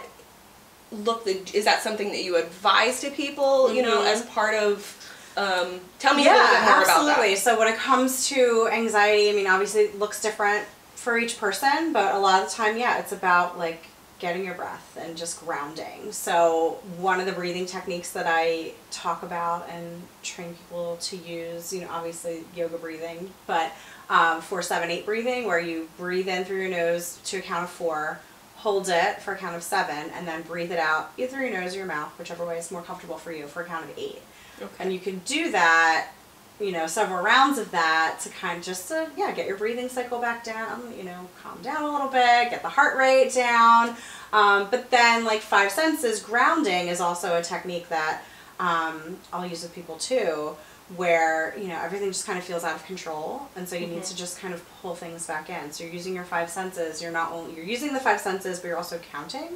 look 0.92 1.26
like? 1.26 1.54
Is 1.54 1.66
that 1.66 1.82
something 1.84 2.10
that 2.10 2.24
you 2.24 2.38
advise 2.38 3.02
to 3.02 3.12
people? 3.12 3.72
You 3.74 3.82
know, 3.82 4.00
Mhm. 4.02 4.08
as 4.14 4.22
part 4.24 4.56
of. 4.56 4.96
Um, 5.38 5.80
tell 6.00 6.16
me 6.16 6.28
a 6.28 6.32
little 6.32 6.48
bit 6.48 6.62
more 6.64 6.72
absolutely. 6.82 7.34
about 7.34 7.38
So 7.44 7.60
when 7.60 7.68
it 7.70 7.78
comes 7.78 8.28
to 8.30 8.68
anxiety, 8.72 9.30
I 9.30 9.34
mean, 9.34 9.48
obviously 9.48 9.82
it 9.84 10.00
looks 10.00 10.22
different 10.22 10.66
for 10.96 11.18
each 11.18 11.40
person, 11.40 11.94
but 11.94 12.14
a 12.14 12.18
lot 12.20 12.42
of 12.44 12.50
the 12.50 12.56
time, 12.56 12.78
yeah, 12.78 12.98
it's 12.98 13.12
about 13.14 13.58
like 13.58 13.84
getting 14.20 14.44
your 14.44 14.54
breath 14.54 14.98
and 15.00 15.18
just 15.18 15.40
grounding. 15.40 16.12
So 16.12 16.80
one 16.98 17.20
of 17.20 17.26
the 17.26 17.32
breathing 17.32 17.66
techniques 17.66 18.12
that 18.12 18.26
I 18.28 18.74
talk 18.92 19.24
about 19.24 19.70
and 19.70 20.04
train 20.24 20.54
people 20.54 20.98
to 21.02 21.16
use, 21.16 21.72
you 21.74 21.82
know, 21.82 21.88
obviously 21.90 22.44
yoga 22.56 22.78
breathing, 22.78 23.32
but 23.48 23.72
um, 24.10 24.42
four, 24.42 24.62
seven, 24.62 24.92
eight 24.92 25.06
breathing, 25.06 25.48
where 25.48 25.60
you 25.60 25.88
breathe 25.98 26.28
in 26.28 26.44
through 26.44 26.60
your 26.60 26.70
nose 26.70 27.20
to 27.26 27.38
a 27.38 27.42
count 27.42 27.64
of 27.64 27.70
four, 27.70 28.20
hold 28.58 28.90
it 28.90 29.22
for 29.22 29.34
a 29.34 29.38
count 29.38 29.56
of 29.56 29.64
seven, 29.64 30.10
and 30.14 30.28
then 30.28 30.42
breathe 30.42 30.72
it 30.72 30.80
out 30.80 31.12
either 31.18 31.32
through 31.32 31.48
your 31.48 31.62
nose 31.62 31.74
or 31.74 31.78
your 31.78 31.88
mouth, 31.88 32.12
whichever 32.20 32.46
way 32.46 32.58
is 32.58 32.72
more 32.72 32.82
comfortable 32.82 33.18
for 33.18 33.32
you, 33.32 33.48
for 33.48 33.62
a 33.62 33.66
count 33.66 33.90
of 33.90 33.98
eight. 33.98 34.22
Okay. 34.62 34.74
And 34.80 34.92
you 34.92 35.00
can 35.00 35.20
do 35.20 35.52
that, 35.52 36.10
you 36.60 36.72
know, 36.72 36.88
several 36.88 37.24
rounds 37.24 37.58
of 37.58 37.72
that 37.72 38.20
to 38.22 38.30
kind 38.30 38.58
of 38.58 38.64
just 38.64 38.90
to, 38.90 39.10
yeah, 39.18 39.32
get 39.32 39.48
your 39.48 39.58
breathing 39.58 39.88
cycle 39.88 40.20
back 40.20 40.44
down, 40.44 40.94
you 40.98 41.04
know, 41.04 41.28
calm 41.42 41.58
down 41.62 41.84
a 41.84 41.92
little 41.92 42.10
bit, 42.10 42.50
get 42.50 42.62
the 42.62 42.70
heart 42.70 42.98
rate 42.98 43.34
down. 43.34 43.96
Um, 44.34 44.68
but 44.70 44.92
then, 44.92 45.26
like 45.26 45.42
five 45.42 45.72
senses, 45.72 46.22
grounding 46.22 46.88
is 46.88 47.00
also 47.00 47.38
a 47.38 47.42
technique 47.42 47.90
that 47.90 48.24
um, 48.60 49.18
I'll 49.32 49.46
use 49.46 49.64
with 49.64 49.74
people 49.74 49.96
too, 49.98 50.56
where, 50.98 51.58
you 51.58 51.68
know, 51.70 51.80
everything 51.82 52.10
just 52.10 52.26
kind 52.26 52.38
of 52.38 52.44
feels 52.44 52.64
out 52.64 52.76
of 52.76 52.86
control. 52.86 53.48
And 53.56 53.68
so 53.68 53.76
you 53.76 53.88
need 53.88 54.04
to 54.04 54.16
just 54.16 54.40
kind 54.40 54.54
of 54.54 54.64
pull 54.82 54.96
things 54.96 55.26
back 55.26 55.50
in. 55.50 55.72
So 55.72 55.84
you're 55.84 55.94
using 55.94 56.14
your 56.14 56.26
five 56.26 56.50
senses. 56.50 57.02
You're 57.02 57.12
not 57.12 57.32
only, 57.32 57.56
you're 57.56 57.66
using 57.66 57.94
the 57.94 58.00
five 58.00 58.20
senses, 58.20 58.60
but 58.60 58.68
you're 58.68 58.78
also 58.78 59.00
counting. 59.12 59.52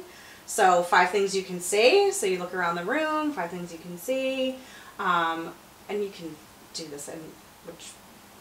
So 0.46 0.82
five 0.82 1.10
things 1.10 1.34
you 1.34 1.42
can 1.42 1.60
see. 1.60 2.12
So 2.12 2.26
you 2.26 2.38
look 2.38 2.54
around 2.54 2.76
the 2.76 2.84
room, 2.84 3.32
five 3.32 3.50
things 3.50 3.72
you 3.72 3.78
can 3.78 3.98
see. 3.98 4.56
Um, 4.98 5.52
and 5.88 6.02
you 6.02 6.10
can 6.10 6.34
do 6.74 6.86
this 6.88 7.08
in 7.08 7.18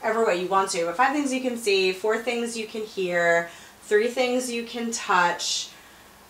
whichever 0.02 0.26
way 0.26 0.42
you 0.42 0.48
want 0.48 0.70
to. 0.72 0.86
But 0.86 0.98
five 0.98 1.14
things 1.14 1.34
you 1.34 1.42
can 1.42 1.58
see, 1.58 1.92
four 1.92 2.18
things 2.18 2.58
you 2.58 2.68
can 2.68 2.82
hear, 2.84 3.50
three 3.84 4.08
things 4.10 4.52
you 4.52 4.64
can 4.64 4.92
touch, 4.92 5.70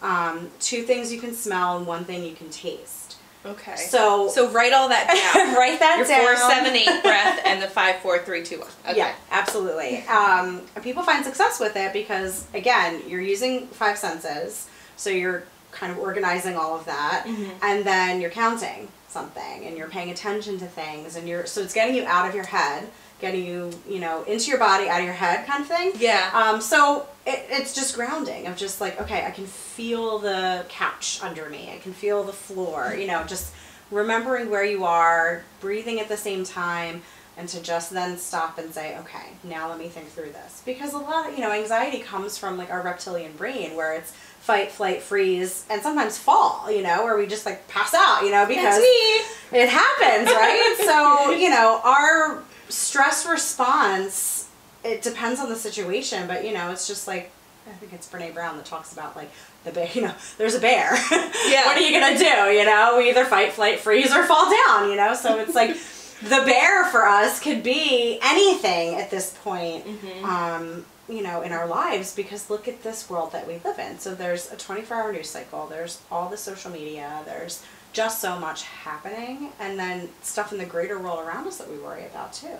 um, 0.01 0.49
two 0.59 0.83
things 0.83 1.11
you 1.11 1.19
can 1.19 1.33
smell, 1.33 1.77
and 1.77 1.87
one 1.87 2.05
thing 2.05 2.23
you 2.23 2.35
can 2.35 2.49
taste. 2.49 3.17
okay. 3.45 3.75
So, 3.75 4.27
So 4.29 4.49
write 4.51 4.73
all 4.73 4.89
that 4.89 5.07
down. 5.07 5.55
write 5.57 5.79
that 5.79 5.97
Your 5.97 6.07
down. 6.07 6.21
four, 6.21 6.35
seven, 6.35 6.75
eight 6.75 7.01
breath 7.03 7.41
and 7.45 7.61
the 7.61 7.67
five, 7.67 7.97
four, 7.97 8.19
three, 8.19 8.43
two, 8.43 8.59
one. 8.59 8.69
Okay. 8.87 8.97
Yeah, 8.97 9.13
absolutely. 9.31 9.99
Um, 10.07 10.61
and 10.75 10.83
people 10.83 11.03
find 11.03 11.23
success 11.23 11.59
with 11.59 11.75
it 11.75 11.93
because, 11.93 12.45
again, 12.53 13.01
you're 13.07 13.21
using 13.21 13.67
five 13.67 13.97
senses, 13.97 14.67
so 14.97 15.09
you're 15.09 15.43
kind 15.71 15.91
of 15.91 15.97
organizing 15.99 16.55
all 16.55 16.75
of 16.77 16.85
that, 16.85 17.23
Mhm. 17.25 17.49
and 17.63 17.83
then 17.83 18.21
you're 18.21 18.29
counting 18.29 18.87
something, 19.17 19.65
and 19.65 19.77
you're 19.77 19.89
paying 19.97 20.09
attention 20.09 20.57
to 20.59 20.67
things, 20.67 21.15
and 21.15 21.27
you're 21.29 21.45
so 21.45 21.61
it's 21.61 21.73
getting 21.73 21.95
you 21.95 22.05
out 22.05 22.27
of 22.27 22.35
your 22.35 22.49
head, 22.57 22.89
getting 23.21 23.45
you, 23.45 23.71
you 23.87 23.99
know, 23.99 24.23
into 24.23 24.49
your 24.51 24.59
body, 24.59 24.89
out 24.89 24.99
of 24.99 25.05
your 25.05 25.19
head, 25.25 25.47
kind 25.47 25.61
of 25.61 25.67
thing. 25.67 25.93
Yeah. 25.97 26.29
Um, 26.33 26.59
so 26.59 27.07
it, 27.25 27.45
it's 27.49 27.73
just 27.73 27.95
grounding 27.95 28.47
of 28.47 28.57
just 28.57 28.81
like, 28.81 28.99
okay, 28.99 29.25
I 29.25 29.31
can 29.31 29.45
feel 29.45 30.19
the 30.19 30.65
couch 30.67 31.19
under 31.23 31.49
me. 31.49 31.71
I 31.73 31.77
can 31.77 31.93
feel 31.93 32.23
the 32.23 32.33
floor, 32.33 32.95
you 32.97 33.07
know, 33.07 33.23
just 33.23 33.53
remembering 33.91 34.49
where 34.49 34.65
you 34.65 34.83
are, 34.83 35.43
breathing 35.61 35.99
at 35.99 36.09
the 36.09 36.17
same 36.17 36.43
time, 36.43 37.01
and 37.37 37.47
to 37.49 37.61
just 37.61 37.91
then 37.91 38.17
stop 38.17 38.57
and 38.57 38.73
say, 38.73 38.97
okay, 38.99 39.27
now 39.43 39.69
let 39.69 39.79
me 39.79 39.87
think 39.87 40.07
through 40.09 40.31
this. 40.31 40.61
Because 40.65 40.93
a 40.93 40.97
lot 40.99 41.27
of, 41.27 41.33
you 41.33 41.41
know, 41.41 41.51
anxiety 41.51 41.99
comes 41.99 42.37
from 42.37 42.57
like 42.57 42.71
our 42.71 42.81
reptilian 42.81 43.33
brain 43.33 43.75
where 43.75 43.93
it's 43.93 44.13
fight, 44.43 44.69
flight, 44.69 45.01
freeze, 45.01 45.65
and 45.69 45.81
sometimes 45.81 46.17
fall, 46.17 46.69
you 46.69 46.83
know, 46.83 47.05
where 47.05 47.17
we 47.17 47.25
just 47.25 47.45
like 47.45 47.65
pass 47.69 47.93
out, 47.93 48.23
you 48.23 48.29
know, 48.29 48.45
because 48.45 48.75
it 48.77 49.69
happens, 49.69 50.29
right? 50.29 50.75
so, 50.85 51.31
you 51.31 51.49
know, 51.49 51.79
our 51.85 52.43
stress 52.67 53.25
response, 53.25 54.49
it 54.83 55.01
depends 55.01 55.39
on 55.39 55.47
the 55.47 55.55
situation, 55.55 56.27
but, 56.27 56.43
you 56.45 56.53
know, 56.53 56.71
it's 56.71 56.87
just 56.89 57.07
like, 57.07 57.31
I 57.69 57.71
think 57.75 57.93
it's 57.93 58.09
Brene 58.09 58.33
Brown 58.33 58.57
that 58.57 58.65
talks 58.65 58.91
about 58.91 59.15
like 59.15 59.31
the 59.63 59.71
bear, 59.71 59.87
you 59.93 60.01
know, 60.01 60.13
there's 60.37 60.55
a 60.55 60.59
bear. 60.59 60.91
Yeah. 61.47 61.65
what 61.65 61.77
are 61.77 61.81
you 61.81 61.97
going 61.97 62.13
to 62.13 62.19
do? 62.19 62.25
You 62.51 62.65
know, 62.65 62.95
we 62.97 63.09
either 63.09 63.23
fight, 63.25 63.53
flight, 63.53 63.79
freeze, 63.79 64.13
or 64.13 64.23
fall 64.25 64.51
down, 64.51 64.89
you 64.89 64.95
know? 64.97 65.13
So 65.13 65.39
it's 65.39 65.55
like 65.55 65.77
the 66.21 66.43
bear 66.45 66.85
for 66.85 67.05
us 67.07 67.39
could 67.39 67.63
be 67.63 68.19
anything 68.23 68.95
at 68.95 69.09
this 69.09 69.37
point. 69.43 69.85
Mhm. 69.85 70.23
Um, 70.23 70.85
you 71.09 71.21
know, 71.21 71.41
in 71.41 71.51
our 71.51 71.67
lives 71.67 72.15
because 72.15 72.49
look 72.49 72.67
at 72.67 72.83
this 72.83 73.09
world 73.09 73.31
that 73.33 73.47
we 73.47 73.59
live 73.63 73.77
in. 73.79 73.99
So 73.99 74.15
there's 74.15 74.51
a 74.51 74.55
24 74.55 74.97
hour 74.97 75.11
news 75.11 75.29
cycle, 75.29 75.67
there's 75.67 76.01
all 76.11 76.29
the 76.29 76.37
social 76.37 76.71
media, 76.71 77.21
there's 77.25 77.63
just 77.91 78.21
so 78.21 78.39
much 78.39 78.63
happening, 78.63 79.49
and 79.59 79.77
then 79.77 80.09
stuff 80.21 80.51
in 80.51 80.57
the 80.57 80.65
greater 80.65 80.97
world 80.97 81.19
around 81.19 81.47
us 81.47 81.57
that 81.57 81.69
we 81.69 81.77
worry 81.77 82.05
about 82.05 82.33
too. 82.33 82.57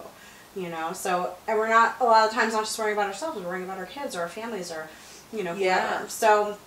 You 0.55 0.69
know, 0.69 0.93
so, 0.93 1.33
and 1.47 1.57
we're 1.57 1.69
not, 1.69 1.95
a 1.99 2.03
lot 2.03 2.27
of 2.27 2.33
times, 2.33 2.53
not 2.53 2.65
just 2.65 2.77
worrying 2.77 2.95
about 2.95 3.07
ourselves, 3.07 3.39
we're 3.39 3.47
worrying 3.47 3.63
about 3.63 3.79
our 3.79 3.87
kids 3.87 4.15
or 4.15 4.21
our 4.21 4.29
families 4.29 4.71
or, 4.71 4.87
you 5.31 5.43
know, 5.43 5.55
whoever. 5.55 5.63
Yeah. 5.63 6.07
So 6.07 6.57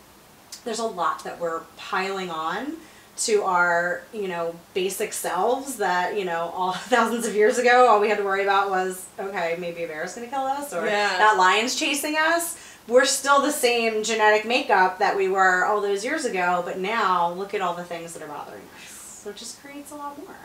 there's 0.65 0.81
a 0.81 0.87
lot 0.87 1.23
that 1.23 1.39
we're 1.39 1.61
piling 1.77 2.31
on 2.31 2.79
to 3.19 3.43
our 3.43 4.03
you 4.13 4.29
know 4.29 4.55
basic 4.75 5.13
selves 5.13 5.77
that 5.77 6.19
you 6.19 6.25
know 6.25 6.53
all 6.55 6.73
thousands 6.95 7.27
of 7.27 7.35
years 7.35 7.59
ago 7.59 7.87
all 7.89 8.01
we 8.01 8.09
had 8.09 8.19
to 8.19 8.25
worry 8.25 8.43
about 8.43 8.71
was 8.71 9.07
okay 9.19 9.57
maybe 9.59 9.85
a 9.85 9.87
bear 9.89 10.05
is 10.05 10.15
going 10.15 10.27
to 10.29 10.33
kill 10.35 10.45
us 10.45 10.73
or 10.73 10.85
Yeah. 10.87 11.17
that 11.19 11.37
lion's 11.39 11.75
chasing 11.75 12.17
us 12.17 12.57
we're 12.89 13.05
still 13.07 13.43
the 13.43 13.51
same 13.53 14.03
genetic 14.05 14.45
makeup 14.47 14.99
that 14.99 15.17
we 15.17 15.29
were 15.29 15.65
all 15.65 15.81
those 15.81 16.05
years 16.05 16.25
ago 16.25 16.63
but 16.65 16.79
now 16.79 17.33
look 17.33 17.55
at 17.55 17.61
all 17.61 17.75
the 17.75 17.85
things 17.85 18.13
that 18.15 18.23
are 18.23 18.29
bothering 18.29 18.63
us 18.77 19.21
so 19.23 19.31
it 19.31 19.37
just 19.37 19.61
creates 19.63 19.91
a 19.93 19.95
lot 19.97 20.17
more 20.19 20.37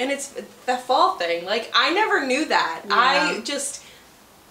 And 0.00 0.10
it's 0.10 0.28
the 0.66 0.76
fall 0.76 1.16
thing. 1.18 1.44
Like 1.44 1.70
I 1.74 1.92
never 1.92 2.26
knew 2.26 2.46
that. 2.46 2.82
Yeah. 2.88 2.94
I 3.36 3.40
just 3.44 3.82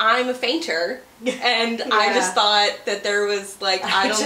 I'm 0.04 0.30
a 0.30 0.34
fainter, 0.34 1.02
and 1.26 1.82
I 1.82 2.14
just 2.14 2.34
thought 2.36 2.72
that 2.86 3.04
there 3.04 3.26
was 3.26 3.62
like 3.62 3.84
I 3.86 4.08
don't 4.10 4.20
just- 4.20 4.26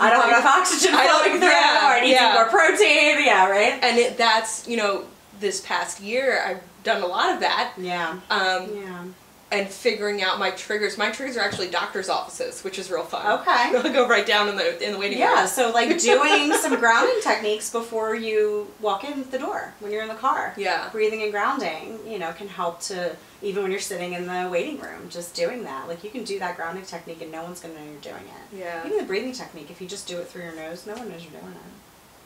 know. 0.00 0.04
I 0.06 0.10
don't 0.10 0.20
have 0.20 0.28
enough 0.28 0.44
oxygen 0.56 0.94
I 0.94 1.06
don't- 1.06 1.22
flowing 1.24 1.38
through. 1.40 1.48
yeah, 1.48 1.88
or 1.88 1.92
I 1.94 2.00
need 2.00 2.10
yeah. 2.12 2.32
more 2.34 2.48
protein. 2.48 3.24
Yeah, 3.24 3.48
right. 3.48 3.78
and 3.82 3.98
it, 3.98 4.18
that's 4.18 4.66
you 4.66 4.76
know 4.76 5.04
this 5.40 5.60
past 5.60 6.00
year 6.00 6.42
I've 6.44 6.60
done 6.84 7.02
a 7.02 7.06
lot 7.06 7.32
of 7.32 7.40
that. 7.40 7.74
Yeah. 7.78 8.18
Um, 8.30 8.68
Yeah. 8.76 9.04
And 9.52 9.68
figuring 9.68 10.22
out 10.22 10.38
my 10.38 10.50
triggers. 10.50 10.96
My 10.96 11.10
triggers 11.10 11.36
are 11.36 11.40
actually 11.40 11.68
doctors' 11.68 12.08
offices, 12.08 12.64
which 12.64 12.78
is 12.78 12.90
real 12.90 13.04
fun. 13.04 13.40
Okay. 13.40 13.50
I'll 13.76 13.92
go 13.92 14.08
right 14.08 14.26
down 14.26 14.48
in 14.48 14.56
the 14.56 14.84
in 14.84 14.92
the 14.92 14.98
waiting 14.98 15.18
room. 15.18 15.28
Yeah, 15.28 15.46
so 15.46 15.70
like 15.70 15.98
doing 16.00 16.52
some 16.54 16.74
grounding 16.78 17.20
techniques 17.22 17.70
before 17.70 18.14
you 18.14 18.68
walk 18.80 19.04
in 19.04 19.28
the 19.30 19.38
door 19.38 19.74
when 19.80 19.92
you're 19.92 20.02
in 20.02 20.08
the 20.08 20.14
car. 20.14 20.54
Yeah. 20.56 20.88
Breathing 20.90 21.22
and 21.22 21.30
grounding, 21.30 21.98
you 22.06 22.18
know, 22.18 22.32
can 22.32 22.48
help 22.48 22.80
to 22.82 23.14
even 23.42 23.62
when 23.62 23.72
you're 23.72 23.80
sitting 23.80 24.14
in 24.14 24.26
the 24.26 24.48
waiting 24.50 24.80
room, 24.80 25.08
just 25.10 25.34
doing 25.34 25.64
that. 25.64 25.86
Like 25.86 26.02
you 26.02 26.10
can 26.10 26.24
do 26.24 26.38
that 26.38 26.56
grounding 26.56 26.84
technique 26.84 27.20
and 27.20 27.30
no 27.30 27.42
one's 27.42 27.60
gonna 27.60 27.74
know 27.74 27.84
you're 27.84 28.00
doing 28.00 28.24
it. 28.24 28.56
Yeah. 28.56 28.86
Even 28.86 28.98
the 28.98 29.04
breathing 29.04 29.32
technique, 29.32 29.70
if 29.70 29.80
you 29.80 29.86
just 29.86 30.08
do 30.08 30.18
it 30.18 30.28
through 30.28 30.42
your 30.42 30.56
nose, 30.56 30.86
no 30.86 30.94
one 30.94 31.10
knows 31.10 31.22
you're 31.22 31.40
doing 31.40 31.52
it. 31.52 31.72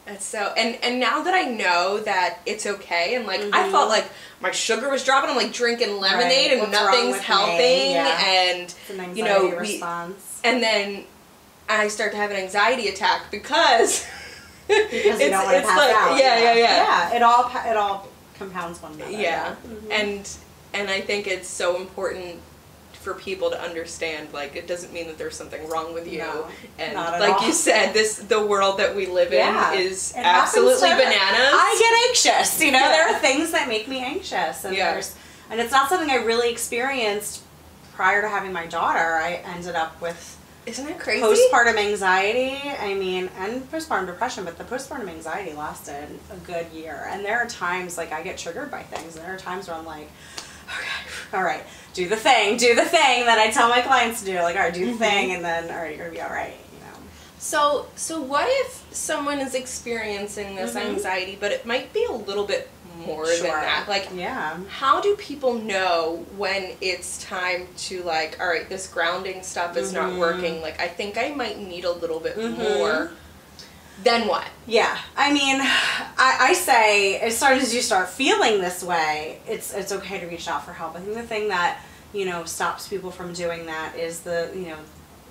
That's 0.06 0.24
so 0.24 0.52
and 0.56 0.78
and 0.84 1.00
now 1.00 1.22
that 1.22 1.34
I 1.34 1.42
know 1.42 1.98
that 2.00 2.38
it's 2.46 2.64
okay 2.64 3.16
and 3.16 3.26
like 3.26 3.40
I 3.52 3.64
Mhm. 3.66 3.70
felt 3.72 3.88
like 3.88 4.04
my 4.40 4.52
sugar 4.52 4.88
was 4.88 5.02
dropping, 5.04 5.30
I'm 5.30 5.36
like 5.36 5.52
drinking 5.52 5.98
lemonade 5.98 6.30
Right. 6.30 6.52
and 6.52 6.60
What's 6.60 6.72
nothing's 6.72 7.18
helping 7.18 7.90
Yeah. 7.92 8.24
and 8.24 8.62
It's 8.62 8.90
an 8.90 9.16
you 9.16 9.24
know 9.24 9.46
we, 9.46 9.52
response. 9.56 10.40
and 10.44 10.62
then 10.62 11.04
I 11.68 11.88
start 11.88 12.12
to 12.12 12.18
have 12.18 12.30
an 12.30 12.36
anxiety 12.36 12.88
attack 12.88 13.30
because 13.32 14.06
Because 14.68 14.92
you 14.92 15.10
it's, 15.10 15.18
don't 15.30 15.44
want 15.44 15.50
to 15.50 15.56
it's 15.58 15.68
pass 15.68 15.78
like 15.78 15.94
out. 15.96 16.18
yeah 16.18 16.38
yeah 16.38 16.54
yeah 16.54 17.10
Yeah, 17.10 17.16
it 17.16 17.22
all 17.22 17.50
it 17.66 17.76
all 17.76 18.08
compounds 18.38 18.80
one 18.82 18.92
another. 18.94 19.10
yeah 19.10 19.54
Mhm. 19.66 19.90
and 19.90 20.28
and 20.74 20.90
I 20.90 21.00
think 21.00 21.26
it's 21.26 21.48
so 21.48 21.76
important 21.76 22.40
for 23.06 23.14
people 23.14 23.50
to 23.50 23.62
understand 23.62 24.26
like 24.32 24.56
it 24.56 24.66
doesn't 24.66 24.92
mean 24.92 25.06
that 25.06 25.16
there's 25.16 25.36
something 25.36 25.68
wrong 25.68 25.94
with 25.94 26.10
you 26.10 26.18
No, 26.18 26.48
and 26.80 26.94
like 26.94 27.40
all. 27.40 27.46
you 27.46 27.52
said 27.52 27.92
this 27.92 28.16
the 28.18 28.44
world 28.44 28.80
that 28.80 28.96
we 28.96 29.06
live 29.06 29.32
in 29.32 29.54
is 29.80 30.10
It 30.10 30.18
absolutely 30.24 30.88
bananas 30.88 31.52
I 31.52 31.76
get 31.78 32.08
anxious. 32.34 32.60
You 32.60 32.72
know, 32.72 32.80
Yeah. 32.80 32.88
there 32.88 33.08
are 33.14 33.18
things 33.20 33.52
that 33.52 33.68
make 33.68 33.86
me 33.86 34.00
anxious, 34.00 34.64
and 34.64 34.74
Yeah. 34.74 34.92
there's, 34.94 35.14
and 35.50 35.60
it's 35.60 35.70
not 35.70 35.88
something 35.88 36.10
I 36.10 36.16
really 36.16 36.50
experienced 36.50 37.42
prior 37.94 38.20
to 38.22 38.28
having 38.28 38.52
my 38.52 38.66
daughter. 38.66 39.14
I 39.28 39.34
ended 39.54 39.76
up 39.76 40.00
with 40.00 40.32
isn't 40.66 40.84
that 40.84 40.98
crazy 40.98 41.22
postpartum 41.22 41.76
anxiety. 41.78 42.60
I 42.80 42.94
mean, 42.94 43.30
and 43.38 43.70
postpartum 43.70 44.06
depression, 44.06 44.44
but 44.44 44.58
the 44.58 44.64
postpartum 44.64 45.08
anxiety 45.08 45.52
lasted 45.52 46.08
a 46.32 46.36
good 46.44 46.66
year. 46.72 47.06
And 47.08 47.24
there 47.24 47.38
are 47.38 47.46
times 47.46 47.96
like 47.96 48.10
I 48.10 48.20
get 48.24 48.36
triggered 48.36 48.68
by 48.68 48.82
things, 48.82 49.14
and 49.14 49.24
there 49.24 49.32
are 49.32 49.38
times 49.38 49.68
where 49.68 49.76
I'm 49.76 49.86
like, 49.86 50.10
okay, 50.68 51.36
all 51.36 51.42
right, 51.42 51.64
do 51.94 52.08
the 52.08 52.16
thing, 52.16 52.56
do 52.56 52.74
the 52.74 52.84
thing 52.84 53.24
that 53.26 53.38
I 53.38 53.50
tell 53.50 53.68
my 53.68 53.80
clients 53.80 54.20
to 54.20 54.26
do. 54.26 54.34
Like, 54.40 54.56
all 54.56 54.62
right, 54.62 54.74
do 54.74 54.86
the 54.86 54.92
Mhm. 54.92 54.98
thing, 54.98 55.32
and 55.34 55.44
then 55.44 55.70
all 55.70 55.76
right, 55.82 55.90
you're 55.96 56.06
gonna 56.06 56.10
be 56.10 56.20
all 56.20 56.30
right. 56.30 56.56
You 56.74 56.80
know. 56.80 56.98
So, 57.38 57.86
so 57.96 58.20
what 58.20 58.46
if 58.48 58.82
someone 58.90 59.40
is 59.40 59.54
experiencing 59.54 60.56
this 60.56 60.74
Mhm. 60.74 60.80
anxiety, 60.90 61.36
but 61.40 61.52
it 61.52 61.64
might 61.66 61.92
be 61.92 62.04
a 62.04 62.12
little 62.12 62.44
bit 62.44 62.68
more 63.06 63.26
than 63.26 63.42
that? 63.44 63.84
Like, 63.88 64.08
Yeah. 64.14 64.56
how 64.68 65.00
do 65.00 65.14
people 65.16 65.54
know 65.54 66.24
when 66.36 66.72
it's 66.80 67.18
time 67.22 67.68
to 67.86 68.02
like, 68.02 68.38
all 68.40 68.48
right, 68.48 68.68
this 68.68 68.86
grounding 68.86 69.42
stuff 69.42 69.76
is 69.76 69.92
not 69.92 70.10
Mhm. 70.10 70.18
working. 70.18 70.62
Like, 70.62 70.80
I 70.80 70.88
think 70.88 71.16
I 71.18 71.28
might 71.28 71.58
need 71.58 71.84
a 71.84 71.92
little 71.92 72.20
bit 72.20 72.36
Mhm. 72.36 72.56
more. 72.58 73.10
Then 74.02 74.28
what? 74.28 74.46
Yeah, 74.66 74.98
I 75.16 75.32
mean, 75.32 75.58
I, 75.60 76.36
I 76.40 76.52
say 76.52 77.18
as 77.20 77.38
soon 77.38 77.52
as 77.58 77.74
you 77.74 77.80
start 77.80 78.08
feeling 78.08 78.60
this 78.60 78.82
way, 78.82 79.40
it's 79.48 79.72
it's 79.72 79.92
okay 79.92 80.20
to 80.20 80.26
reach 80.26 80.48
out 80.48 80.64
for 80.64 80.72
help. 80.72 80.96
I 80.96 81.00
think 81.00 81.14
the 81.14 81.22
thing 81.22 81.48
that 81.48 81.80
you 82.12 82.26
know 82.26 82.44
stops 82.44 82.88
people 82.88 83.10
from 83.10 83.32
doing 83.32 83.66
that 83.66 83.96
is 83.96 84.20
the 84.20 84.50
you 84.54 84.68
know 84.68 84.76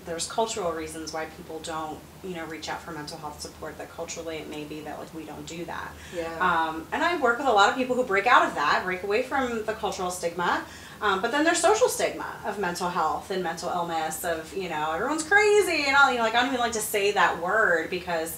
there's 0.05 0.27
cultural 0.27 0.71
reasons 0.71 1.13
why 1.13 1.25
people 1.25 1.59
don't 1.59 1.99
you 2.23 2.35
know 2.35 2.45
reach 2.45 2.69
out 2.69 2.81
for 2.81 2.91
mental 2.91 3.17
health 3.19 3.39
support. 3.39 3.77
That 3.77 3.91
culturally 3.95 4.37
it 4.37 4.49
may 4.49 4.63
be 4.63 4.81
that 4.81 4.97
like 4.99 5.13
we 5.13 5.25
don't 5.25 5.45
do 5.45 5.63
that. 5.65 5.91
Yeah. 6.15 6.35
Um, 6.39 6.87
and 6.91 7.03
I 7.03 7.17
work 7.17 7.37
with 7.37 7.47
a 7.47 7.53
lot 7.53 7.69
of 7.69 7.75
people 7.75 7.95
who 7.95 8.03
break 8.03 8.25
out 8.25 8.47
of 8.47 8.55
that, 8.55 8.81
break 8.83 9.03
away 9.03 9.21
from 9.21 9.63
the 9.65 9.73
cultural 9.73 10.09
stigma. 10.09 10.65
Um, 11.01 11.21
but 11.21 11.31
then 11.31 11.43
there's 11.43 11.59
social 11.59 11.89
stigma 11.89 12.37
of 12.45 12.57
mental 12.57 12.89
health 12.89 13.29
and 13.29 13.43
mental 13.43 13.69
illness 13.69 14.23
of, 14.23 14.55
you 14.55 14.69
know, 14.69 14.93
everyone's 14.93 15.23
crazy 15.23 15.83
and 15.87 15.95
all, 15.95 16.09
you 16.09 16.17
know, 16.17 16.23
like 16.23 16.35
I 16.35 16.39
don't 16.39 16.47
even 16.47 16.59
like 16.59 16.71
to 16.71 16.79
say 16.79 17.11
that 17.11 17.41
word 17.41 17.89
because, 17.89 18.37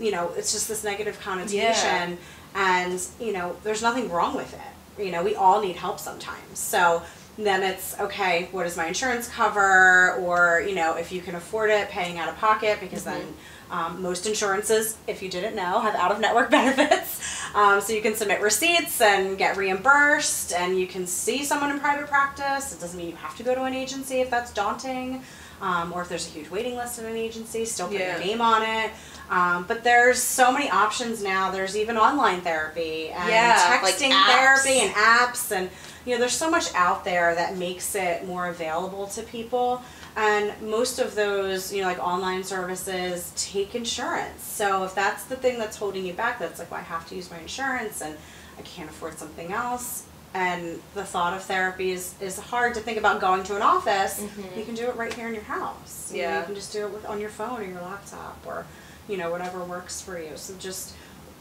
you 0.00 0.10
know, 0.10 0.32
it's 0.36 0.52
just 0.52 0.68
this 0.68 0.84
negative 0.84 1.18
connotation 1.20 2.18
and, 2.54 3.06
you 3.20 3.32
know, 3.32 3.56
there's 3.62 3.82
nothing 3.82 4.10
wrong 4.10 4.34
with 4.34 4.52
it. 4.54 5.02
You 5.02 5.12
know, 5.12 5.22
we 5.22 5.34
all 5.34 5.60
need 5.60 5.76
help 5.76 6.00
sometimes. 6.00 6.58
So 6.58 7.02
then 7.36 7.62
it's 7.62 7.98
okay, 8.00 8.48
what 8.50 8.64
does 8.64 8.76
my 8.76 8.86
insurance 8.86 9.28
cover? 9.28 10.14
Or, 10.14 10.64
you 10.66 10.74
know, 10.74 10.96
if 10.96 11.12
you 11.12 11.20
can 11.20 11.36
afford 11.36 11.70
it, 11.70 11.88
paying 11.88 12.18
out 12.18 12.28
of 12.28 12.36
pocket 12.36 12.78
because 12.80 13.04
then 13.04 13.22
um, 13.70 14.02
most 14.02 14.26
insurances, 14.26 14.96
if 15.06 15.22
you 15.22 15.28
didn't 15.28 15.54
know, 15.54 15.80
have 15.80 15.94
out 15.94 16.10
of 16.10 16.20
network 16.20 16.50
benefits. 16.50 17.44
Um, 17.54 17.80
so 17.80 17.92
you 17.92 18.02
can 18.02 18.14
submit 18.14 18.40
receipts 18.40 19.00
and 19.00 19.38
get 19.38 19.56
reimbursed, 19.56 20.52
and 20.52 20.78
you 20.78 20.86
can 20.86 21.06
see 21.06 21.44
someone 21.44 21.70
in 21.70 21.78
private 21.80 22.08
practice. 22.08 22.72
It 22.72 22.80
doesn't 22.80 22.98
mean 22.98 23.10
you 23.10 23.16
have 23.16 23.36
to 23.36 23.42
go 23.42 23.54
to 23.54 23.64
an 23.64 23.74
agency 23.74 24.20
if 24.20 24.30
that's 24.30 24.52
daunting, 24.52 25.22
um, 25.60 25.92
or 25.92 26.02
if 26.02 26.08
there's 26.08 26.26
a 26.26 26.30
huge 26.30 26.50
waiting 26.50 26.76
list 26.76 26.98
in 26.98 27.04
an 27.06 27.16
agency, 27.16 27.64
still 27.64 27.88
put 27.88 27.98
Yeah. 27.98 28.16
your 28.16 28.24
name 28.26 28.40
on 28.40 28.62
it. 28.62 28.90
Um, 29.30 29.64
but 29.68 29.84
there's 29.84 30.22
so 30.22 30.50
many 30.52 30.70
options 30.70 31.22
now. 31.22 31.50
There's 31.50 31.76
even 31.76 31.96
online 31.98 32.40
therapy 32.40 33.10
and 33.10 33.28
Yeah, 33.28 33.78
texting 33.80 34.10
apps. 34.10 34.26
therapy 34.26 34.80
and 34.80 34.94
apps, 34.94 35.50
and 35.52 35.68
you 36.06 36.14
know, 36.14 36.20
there's 36.20 36.32
so 36.36 36.48
much 36.50 36.72
out 36.74 37.04
there 37.04 37.34
that 37.34 37.56
makes 37.58 37.94
it 37.94 38.26
more 38.26 38.46
available 38.48 39.06
to 39.08 39.22
people. 39.22 39.82
And 40.16 40.52
most 40.62 40.98
of 40.98 41.14
those, 41.14 41.72
you 41.72 41.82
know, 41.82 41.88
like 41.88 41.98
online 41.98 42.42
services 42.42 43.32
take 43.36 43.74
insurance. 43.74 44.42
So 44.42 44.84
if 44.84 44.94
that's 44.94 45.24
the 45.24 45.36
thing 45.36 45.58
that's 45.58 45.76
holding 45.76 46.04
you 46.06 46.14
back, 46.14 46.38
that's 46.38 46.58
like, 46.58 46.70
well, 46.70 46.80
I 46.80 46.84
have 46.84 47.06
to 47.10 47.14
use 47.14 47.30
my 47.30 47.38
insurance 47.38 48.00
and 48.00 48.16
I 48.58 48.62
can't 48.62 48.88
afford 48.90 49.18
something 49.18 49.52
else. 49.52 50.04
And 50.34 50.80
the 50.94 51.04
thought 51.04 51.32
of 51.34 51.42
therapy 51.42 51.90
is, 51.90 52.14
is 52.20 52.38
hard 52.38 52.74
to 52.74 52.80
think 52.80 52.98
about 52.98 53.20
going 53.20 53.42
to 53.44 53.56
an 53.56 53.62
office. 53.62 54.20
Mhm. 54.20 54.56
You 54.56 54.64
can 54.64 54.74
do 54.74 54.86
it 54.88 54.94
right 54.96 55.12
here 55.12 55.26
in 55.26 55.34
your 55.34 55.42
house. 55.44 56.10
You 56.12 56.22
know, 56.22 56.28
Yeah. 56.28 56.38
You 56.40 56.44
can 56.46 56.54
just 56.54 56.72
do 56.72 56.86
it 56.86 56.92
with, 56.92 57.06
on 57.06 57.18
your 57.20 57.30
phone 57.30 57.60
or 57.60 57.64
your 57.64 57.80
laptop 57.80 58.38
or, 58.46 58.66
you 59.08 59.16
know, 59.16 59.30
whatever 59.30 59.64
works 59.64 60.00
for 60.02 60.18
you. 60.18 60.32
So 60.36 60.54
just, 60.58 60.92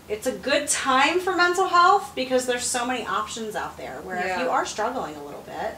it's 0.08 0.26
a 0.26 0.32
good 0.32 0.70
time 0.70 1.20
for 1.20 1.36
mental 1.36 1.68
health 1.68 2.14
because 2.16 2.46
there's 2.46 2.64
so 2.66 2.86
many 2.86 3.06
options 3.06 3.56
out 3.56 3.78
there 3.78 4.00
where 4.04 4.16
Yeah. 4.26 4.36
if 4.38 4.40
you 4.46 4.50
are 4.50 4.66
struggling 4.66 5.16
a 5.18 5.24
little 5.24 5.42
bit, 5.46 5.76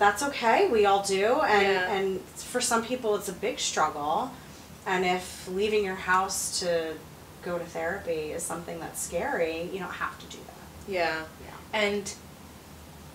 that's 0.00 0.22
okay. 0.24 0.66
We 0.68 0.86
all 0.86 1.02
do, 1.04 1.40
and 1.42 1.62
Yeah. 1.62 1.92
and 1.92 2.20
for 2.34 2.60
some 2.60 2.82
people 2.84 3.14
it's 3.16 3.28
a 3.28 3.32
big 3.34 3.60
struggle. 3.60 4.32
And 4.86 5.04
if 5.04 5.46
leaving 5.46 5.84
your 5.84 5.94
house 5.94 6.58
to 6.60 6.94
go 7.42 7.58
to 7.58 7.64
therapy 7.64 8.32
is 8.32 8.42
something 8.42 8.80
that's 8.80 9.00
scary, 9.00 9.68
you 9.72 9.78
don't 9.78 9.92
have 9.92 10.18
to 10.18 10.26
do 10.26 10.38
that. 10.38 10.92
Yeah. 10.92 11.14
Yeah. 11.44 11.50
And 11.72 12.12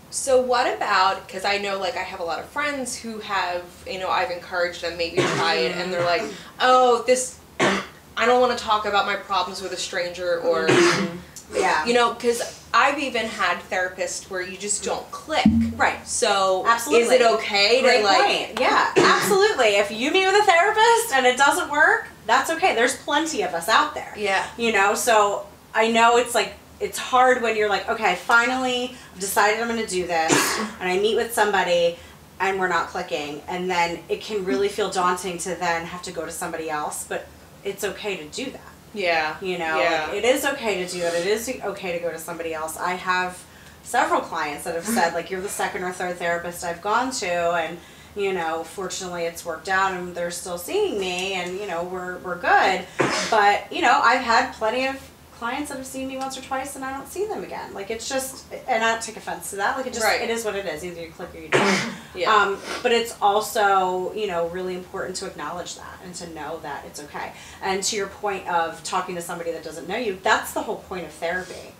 so 0.09 0.39
what 0.39 0.73
about 0.73 1.27
because 1.27 1.43
I 1.43 1.57
know 1.57 1.77
like 1.77 1.97
I 1.97 2.03
have 2.03 2.19
a 2.21 2.23
lot 2.23 2.39
of 2.39 2.45
friends 2.45 2.95
who 2.95 3.19
have 3.19 3.63
you 3.85 3.99
know 3.99 4.09
I've 4.09 4.31
encouraged 4.31 4.81
them 4.81 4.97
maybe 4.97 5.17
try 5.17 5.55
it 5.55 5.75
and 5.75 5.91
they're 5.91 6.05
like 6.05 6.23
oh 6.61 7.03
this 7.05 7.37
I 7.59 8.25
don't 8.25 8.39
want 8.39 8.57
to 8.57 8.63
talk 8.63 8.85
about 8.85 9.05
my 9.05 9.17
problems 9.17 9.61
with 9.61 9.73
a 9.73 9.77
stranger 9.77 10.39
or 10.39 10.67
mm-hmm. 10.67 11.17
Yeah. 11.53 11.85
you 11.85 11.93
know 11.93 12.13
because 12.13 12.63
I've 12.73 12.97
even 12.99 13.25
had 13.25 13.57
therapists 13.69 14.29
where 14.29 14.41
you 14.41 14.57
just 14.57 14.83
don't 14.83 15.09
click 15.11 15.45
Right. 15.75 16.05
so 16.07 16.63
Absolutely. 16.65 17.05
is 17.05 17.11
it 17.11 17.21
okay 17.21 17.81
Great 17.81 17.97
to 17.99 18.03
like 18.03 18.25
point. 18.47 18.59
Yeah, 18.59 18.91
absolutely. 18.97 19.75
If 19.75 19.91
you 19.91 20.11
meet 20.11 20.25
with 20.25 20.41
a 20.41 20.45
therapist 20.45 21.13
and 21.13 21.25
it 21.25 21.37
doesn't 21.37 21.69
work, 21.69 22.07
that's 22.25 22.49
okay. 22.51 22.73
There's 22.73 22.95
plenty 22.95 23.41
of 23.43 23.53
us 23.53 23.67
out 23.69 23.93
there. 23.93 24.13
yeah 24.17 24.47
You 24.57 24.71
know, 24.71 24.95
so 24.95 25.45
I 25.73 25.91
know 25.91 26.17
it's 26.17 26.33
like 26.33 26.53
it's 26.79 26.97
hard 26.97 27.41
when 27.41 27.55
you're 27.55 27.69
like, 27.69 27.87
okay, 27.89 28.15
finally 28.15 28.95
I've 29.13 29.19
decided 29.19 29.61
I'm 29.61 29.67
gonna 29.67 29.87
do 29.87 30.05
this 30.05 30.59
and 30.79 30.89
I 30.89 30.99
meet 30.99 31.15
with 31.15 31.33
somebody 31.33 31.97
and 32.39 32.59
we're 32.59 32.67
not 32.67 32.87
clicking 32.87 33.41
and 33.47 33.69
then 33.69 33.99
it 34.09 34.21
can 34.21 34.43
really 34.45 34.67
feel 34.67 34.89
daunting 34.89 35.37
to 35.39 35.55
then 35.55 35.85
have 35.85 36.01
to 36.03 36.11
go 36.11 36.25
to 36.25 36.31
somebody 36.31 36.69
else, 36.69 37.05
but 37.07 37.27
it's 37.63 37.83
okay 37.83 38.17
to 38.17 38.25
do 38.25 38.51
that. 38.51 38.73
yeah 38.93 39.37
You 39.41 39.57
know, 39.57 39.79
yeah 39.79 40.07
like, 40.07 40.17
it 40.17 40.25
is 40.25 40.45
okay 40.45 40.85
to 40.85 40.91
do 40.91 41.01
it. 41.01 41.13
It 41.13 41.27
is 41.27 41.49
okay 41.63 41.93
to 41.93 41.99
go 41.99 42.11
to 42.11 42.19
somebody 42.19 42.53
else. 42.53 42.77
I 42.77 42.93
have 42.93 43.43
several 43.83 44.21
clients 44.21 44.63
that 44.65 44.75
have 44.75 44.85
said 44.85 45.13
like 45.13 45.29
you're 45.29 45.41
the 45.41 45.49
second 45.49 45.83
or 45.83 45.91
third 45.91 46.17
therapist 46.17 46.63
I've 46.63 46.81
gone 46.81 47.11
to 47.11 47.27
and 47.27 47.77
you 48.15 48.31
know, 48.31 48.63
fortunately 48.63 49.23
it's 49.23 49.45
worked 49.45 49.67
out 49.67 49.93
and 49.93 50.15
they're 50.15 50.31
still 50.31 50.57
seeing 50.57 50.99
me 50.99 51.33
and 51.33 51.57
you 51.57 51.67
know, 51.67 51.83
we're 51.83 52.17
we're 52.19 52.37
good. 52.37 52.85
But, 53.29 53.71
you 53.71 53.81
know, 53.81 53.99
I've 54.03 54.21
had 54.21 54.53
plenty 54.53 54.87
of 54.87 55.11
clients 55.37 55.69
that 55.69 55.77
have 55.77 55.85
seen 55.85 56.07
me 56.07 56.17
once 56.17 56.37
or 56.37 56.41
twice 56.41 56.75
and 56.75 56.85
I 56.85 56.91
don't 56.95 57.07
see 57.07 57.25
them 57.27 57.43
again. 57.43 57.73
Like 57.73 57.91
it's 57.91 58.07
just 58.07 58.45
and 58.67 58.83
I 58.83 58.91
don't 58.93 59.01
take 59.01 59.17
offense 59.17 59.49
to 59.49 59.57
that. 59.57 59.75
Like 59.77 59.85
it 59.87 59.93
just 59.93 60.05
Right. 60.05 60.21
it 60.21 60.29
is 60.29 60.45
what 60.45 60.55
it 60.55 60.65
is. 60.65 60.83
Either 60.85 61.01
you 61.01 61.09
click 61.11 61.33
or 61.35 61.39
you 61.39 61.49
don't. 61.49 61.79
yeah 62.15 62.33
Um, 62.33 62.57
but 62.81 62.91
it's 62.91 63.15
also, 63.21 64.13
you 64.13 64.27
know, 64.27 64.47
really 64.47 64.75
important 64.75 65.15
to 65.17 65.25
acknowledge 65.27 65.75
that 65.75 65.99
and 66.05 66.15
to 66.15 66.29
know 66.33 66.59
that 66.63 66.85
it's 66.85 67.01
okay. 67.03 67.33
And 67.61 67.83
to 67.83 67.95
your 67.95 68.07
point 68.07 68.47
of 68.47 68.81
talking 68.83 69.15
to 69.15 69.21
somebody 69.21 69.51
that 69.51 69.63
doesn't 69.63 69.87
know 69.87 69.97
you, 69.97 70.17
that's 70.23 70.53
the 70.53 70.61
whole 70.61 70.77
point 70.77 71.05
of 71.05 71.11
therapy. 71.11 71.73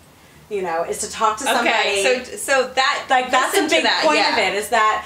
You 0.48 0.62
know, 0.62 0.84
is 0.84 0.98
to 0.98 1.10
talk 1.10 1.38
to 1.38 1.44
somebody. 1.44 1.68
okay 1.68 2.24
so 2.24 2.36
so 2.36 2.68
that 2.74 3.06
like 3.10 3.30
that's 3.32 3.56
a 3.56 3.62
big 3.68 3.82
that, 3.82 4.02
point 4.04 4.18
yeah. 4.18 4.32
of 4.32 4.38
it 4.38 4.56
is 4.58 4.68
that 4.68 5.04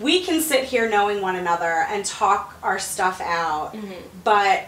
we 0.00 0.24
can 0.24 0.40
sit 0.40 0.64
here 0.64 0.88
knowing 0.90 1.22
one 1.22 1.36
another 1.36 1.86
and 1.88 2.04
talk 2.04 2.56
our 2.62 2.80
stuff 2.80 3.20
out, 3.20 3.72
Mm-hmm. 3.74 3.92
but 4.24 4.66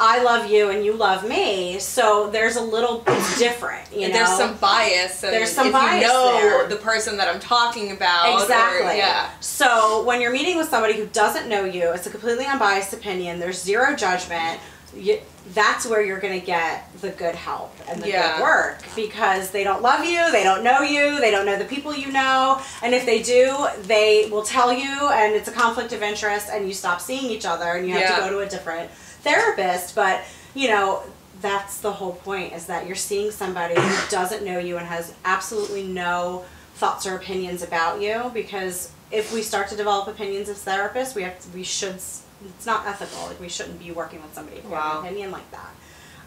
I 0.00 0.22
love 0.24 0.50
you 0.50 0.70
and 0.70 0.84
you 0.84 0.92
love 0.94 1.26
me, 1.26 1.78
so 1.78 2.28
there's 2.30 2.56
a 2.56 2.60
little 2.60 2.98
different, 3.38 3.92
you 3.92 4.08
know. 4.08 4.14
There's 4.14 4.28
some 4.36 4.56
bias. 4.56 5.22
And 5.22 5.32
There's 5.32 5.52
some 5.52 5.68
if 5.68 5.72
bias 5.72 6.02
you 6.02 6.08
know 6.08 6.32
there. 6.32 6.66
the 6.68 6.76
person 6.76 7.16
that 7.18 7.28
I'm 7.32 7.38
talking 7.40 7.92
about. 7.92 8.34
or- 8.34 8.42
Exactly. 8.42 8.96
yeah. 8.98 9.30
So 9.40 10.02
when 10.04 10.20
you're 10.20 10.32
meeting 10.32 10.56
with 10.56 10.68
somebody 10.68 10.94
who 10.94 11.06
doesn't 11.06 11.48
know 11.48 11.64
you, 11.64 11.92
it's 11.92 12.06
a 12.08 12.10
completely 12.10 12.44
unbiased 12.44 12.92
opinion. 12.92 13.38
There's 13.38 13.62
zero 13.62 13.94
judgment. 13.94 14.58
You, 14.96 15.20
that's 15.52 15.86
where 15.86 16.02
you're 16.02 16.20
going 16.20 16.38
to 16.40 16.44
get 16.44 16.88
the 17.00 17.10
good 17.10 17.34
help 17.36 17.72
and 17.88 18.02
the 18.02 18.08
Yeah. 18.08 18.36
good 18.38 18.42
work 18.42 18.78
because 18.96 19.50
they 19.50 19.62
don't 19.62 19.82
love 19.82 20.04
you, 20.04 20.30
they 20.32 20.42
don't 20.42 20.64
know 20.64 20.80
you, 20.80 21.20
they 21.20 21.30
don't 21.30 21.46
know 21.46 21.58
the 21.58 21.64
people 21.66 21.94
you 21.94 22.10
know, 22.10 22.60
and 22.82 22.94
if 22.94 23.04
they 23.04 23.22
do, 23.22 23.66
they 23.82 24.28
will 24.30 24.42
tell 24.44 24.72
you, 24.72 25.08
and 25.10 25.34
it's 25.34 25.48
a 25.48 25.52
conflict 25.52 25.92
of 25.92 26.02
interest, 26.02 26.48
and 26.50 26.66
you 26.66 26.72
stop 26.74 27.00
seeing 27.00 27.30
each 27.30 27.44
other, 27.44 27.64
and 27.72 27.86
you 27.86 27.92
have 27.92 28.02
Yeah. 28.02 28.14
to 28.16 28.20
go 28.22 28.30
to 28.30 28.38
a 28.40 28.48
different 28.48 28.88
therapist. 29.24 29.94
But 29.94 30.22
you 30.54 30.68
know. 30.68 31.02
That's 31.40 31.80
the 31.80 31.92
whole 31.92 32.12
point 32.12 32.54
is 32.54 32.66
that 32.66 32.86
you're 32.86 32.96
seeing 32.96 33.30
somebody 33.30 33.74
who 33.74 34.08
doesn't 34.08 34.44
know 34.46 34.58
you 34.58 34.78
and 34.78 34.86
has 34.86 35.12
absolutely 35.26 35.82
no 35.82 36.44
thoughts 36.74 37.06
or 37.06 37.16
opinions 37.16 37.62
about 37.62 38.00
you 38.00 38.30
because 38.32 38.92
if 39.10 39.32
we 39.34 39.42
start 39.42 39.68
to 39.68 39.76
develop 39.76 40.08
opinions 40.08 40.48
as 40.48 40.64
therapists, 40.64 41.14
we 41.14 41.22
have 41.22 41.38
to, 41.40 41.48
we 41.50 41.62
should 41.62 41.96
it's 41.96 42.66
not 42.66 42.86
ethical. 42.86 43.26
Like 43.26 43.40
we 43.40 43.48
shouldn't 43.48 43.78
be 43.78 43.90
working 43.90 44.22
with 44.22 44.34
somebody 44.34 44.60
who 44.60 44.74
has 44.74 44.94
an 44.94 45.04
opinion 45.04 45.30
like 45.30 45.50
that. 45.50 45.74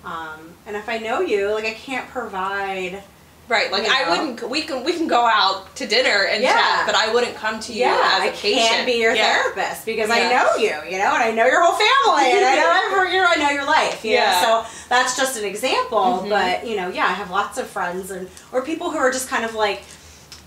Um, 0.03 0.53
and 0.65 0.75
if 0.75 0.87
I 0.87 0.99
know 0.99 1.21
you, 1.21 1.51
like 1.53 1.65
I 1.65 1.73
can't 1.73 2.07
provide. 2.09 3.03
Right. 3.49 3.71
Like 3.71 3.83
You 3.83 3.89
I 3.93 4.03
know? 4.03 4.09
wouldn't. 4.11 4.49
We 4.49 4.61
can 4.63 4.83
we 4.83 4.93
can 4.93 5.07
go 5.07 5.25
out 5.25 5.73
to 5.77 5.87
dinner 5.87 6.25
and 6.25 6.43
Yeah. 6.43 6.51
chat, 6.53 6.85
but 6.85 6.95
I 6.95 7.13
wouldn't 7.13 7.35
come 7.35 7.59
to 7.61 7.71
you 7.73 7.79
yeah, 7.81 8.17
as 8.19 8.23
a 8.23 8.27
I 8.27 8.29
patient. 8.31 8.67
can't 8.67 8.85
be 8.85 8.93
your 8.93 9.15
Yeah. 9.15 9.31
therapist 9.41 9.85
because 9.85 10.09
I 10.09 10.29
know 10.29 10.55
you, 10.57 10.75
you 10.91 10.97
know, 10.97 11.13
and 11.15 11.23
I 11.23 11.31
know 11.31 11.45
your 11.45 11.61
whole 11.63 11.73
family, 11.75 12.31
and 12.37 12.45
I 12.45 12.55
know 12.55 12.97
every, 12.97 13.15
you 13.15 13.21
know, 13.21 13.27
I 13.29 13.35
know 13.35 13.49
your 13.49 13.65
life. 13.65 14.03
You 14.03 14.15
Yeah. 14.15 14.41
know? 14.41 14.63
So 14.65 14.69
that's 14.89 15.15
just 15.15 15.37
an 15.37 15.45
example. 15.45 16.23
Mhm. 16.25 16.29
But 16.29 16.67
you 16.67 16.75
know, 16.75 16.89
yeah, 16.89 17.05
I 17.05 17.13
have 17.13 17.31
lots 17.31 17.57
of 17.57 17.67
friends 17.67 18.11
and 18.11 18.29
or 18.51 18.61
people 18.63 18.91
who 18.91 18.97
are 18.97 19.11
just 19.11 19.29
kind 19.29 19.45
of 19.45 19.55
like 19.55 19.81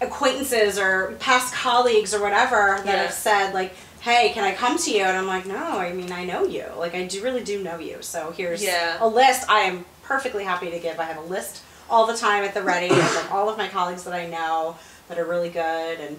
acquaintances 0.02 0.78
or 0.78 1.14
past 1.20 1.54
colleagues 1.54 2.14
or 2.14 2.20
whatever 2.20 2.80
that 2.84 2.98
have 2.98 3.12
said 3.12 3.52
like 3.52 3.74
hey 4.00 4.30
can 4.32 4.42
i 4.44 4.54
come 4.54 4.78
to 4.78 4.90
you 4.90 5.02
and 5.04 5.14
i'm 5.14 5.26
like 5.26 5.44
no 5.44 5.56
i 5.78 5.92
mean 5.92 6.10
i 6.10 6.24
know 6.24 6.42
you 6.42 6.64
like 6.78 6.94
i 6.94 7.04
do 7.06 7.22
really 7.22 7.44
do 7.44 7.62
know 7.62 7.78
you 7.78 7.98
so 8.00 8.32
here's 8.34 8.64
a 9.00 9.06
list 9.06 9.44
i 9.50 9.60
am 9.60 9.84
perfectly 10.02 10.42
happy 10.42 10.70
to 10.70 10.78
give 10.78 10.98
i 10.98 11.04
have 11.04 11.18
a 11.18 11.26
list 11.28 11.60
all 11.90 12.06
the 12.06 12.16
time 12.16 12.44
at 12.44 12.54
the 12.54 12.62
ready 12.62 12.88
of 12.90 13.28
all 13.32 13.48
of 13.48 13.58
my 13.58 13.68
colleagues 13.68 14.04
that 14.04 14.14
i 14.14 14.26
know 14.26 14.76
that 15.08 15.18
are 15.18 15.24
really 15.24 15.50
good 15.50 16.00
and 16.00 16.18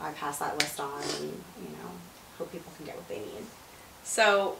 i 0.00 0.10
pass 0.12 0.38
that 0.38 0.58
list 0.60 0.80
on 0.80 1.00
and 1.02 1.22
you 1.62 1.68
know 1.78 1.88
hope 2.38 2.50
people 2.52 2.72
can 2.76 2.84
get 2.86 2.96
what 2.96 3.08
they 3.08 3.18
need 3.18 3.44
So, 4.04 4.56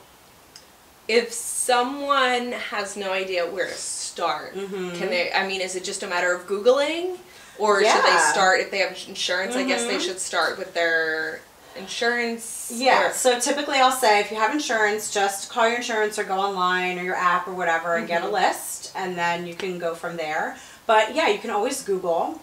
if 1.08 1.32
someone 1.32 2.52
has 2.52 2.96
no 2.96 3.12
idea 3.12 3.44
where 3.44 3.66
to 3.66 3.74
start, 3.74 4.54
Mhm. 4.54 4.96
can 4.96 5.10
they? 5.10 5.32
I 5.32 5.46
mean, 5.48 5.60
is 5.60 5.74
it 5.74 5.82
just 5.82 6.02
a 6.04 6.06
matter 6.06 6.32
of 6.32 6.46
googling, 6.46 7.18
or 7.58 7.82
should 7.82 8.04
they 8.04 8.18
start 8.30 8.60
if 8.60 8.70
they 8.70 8.78
have 8.78 8.96
insurance? 9.08 9.56
I 9.56 9.64
guess 9.64 9.84
they 9.86 9.96
Mhm. 9.96 10.00
should 10.06 10.20
start 10.20 10.58
with 10.58 10.74
their 10.74 11.40
insurance. 11.76 12.70
Yeah, 12.74 13.08
or- 13.08 13.12
so 13.12 13.38
typically 13.38 13.78
I'll 13.78 13.90
say 13.92 14.20
if 14.20 14.30
you 14.30 14.36
have 14.38 14.52
insurance, 14.52 15.10
just 15.10 15.48
call 15.50 15.68
your 15.68 15.78
insurance 15.78 16.18
or 16.18 16.24
go 16.24 16.34
online 16.38 16.98
or 16.98 17.02
your 17.02 17.16
app 17.16 17.46
or 17.48 17.52
whatever 17.52 17.96
and 17.96 18.06
get 18.06 18.22
a 18.22 18.26
Mhm. 18.26 18.32
list, 18.32 18.92
and 18.94 19.16
then 19.16 19.46
you 19.46 19.54
can 19.54 19.78
go 19.78 19.94
from 19.94 20.16
there. 20.16 20.56
But 20.86 21.14
yeah, 21.14 21.28
you 21.28 21.38
can 21.38 21.50
always 21.50 21.82
Google. 21.82 22.40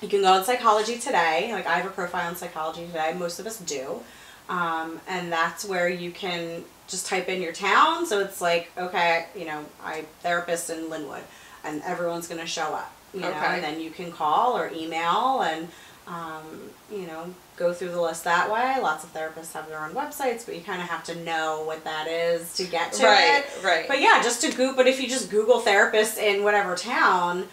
You 0.00 0.08
can 0.08 0.22
go 0.22 0.32
on 0.32 0.44
Psychology 0.44 0.98
Today. 0.98 1.50
Like 1.52 1.66
I 1.66 1.76
have 1.76 1.86
a 1.86 1.90
profile 1.90 2.28
on 2.28 2.36
Psychology 2.36 2.86
Today. 2.86 3.12
Most 3.12 3.38
of 3.38 3.46
us 3.46 3.58
do, 3.58 4.02
um, 4.48 5.00
and 5.06 5.30
that's 5.32 5.64
where 5.64 5.88
you 5.88 6.10
can 6.10 6.64
just 6.88 7.06
type 7.06 7.28
in 7.28 7.40
your 7.42 7.52
town. 7.52 8.06
So 8.06 8.20
it's 8.20 8.40
like 8.40 8.70
okay, 8.78 9.26
you 9.36 9.44
know, 9.44 9.64
I 9.84 10.04
therapist 10.22 10.70
in 10.70 10.88
Linwood, 10.90 11.22
and 11.64 11.82
everyone's 11.84 12.26
gonna 12.26 12.46
show 12.46 12.74
up. 12.74 12.90
You 13.12 13.20
know, 13.20 13.28
Okay. 13.30 13.38
and 13.46 13.64
then 13.64 13.80
you 13.80 13.90
can 13.90 14.12
call 14.12 14.56
or 14.56 14.70
email 14.72 15.40
and 15.42 15.68
um, 16.06 16.70
you 16.90 17.06
know, 17.06 17.32
go 17.60 17.74
through 17.74 17.90
the 17.90 18.00
list 18.00 18.24
that 18.24 18.50
way. 18.50 18.80
Lots 18.80 19.04
of 19.04 19.12
therapists 19.12 19.52
have 19.52 19.68
their 19.68 19.84
own 19.84 19.92
websites, 19.92 20.46
but 20.46 20.56
you 20.56 20.62
kind 20.62 20.80
of 20.80 20.88
have 20.88 21.04
to 21.04 21.14
know 21.22 21.62
what 21.64 21.84
that 21.84 22.08
is 22.08 22.54
to 22.54 22.64
get 22.64 22.94
to 22.94 23.04
right, 23.04 23.44
it. 23.44 23.62
right. 23.62 23.64
right. 23.64 23.88
But 23.88 24.00
yeah, 24.00 24.22
just 24.22 24.40
to 24.40 24.48
Google, 24.50 24.74
but 24.74 24.86
if 24.86 25.00
you 25.00 25.06
just 25.06 25.30
Google 25.30 25.60
therapists 25.60 26.18
in 26.18 26.42
whatever 26.42 26.74
town, 26.74 27.46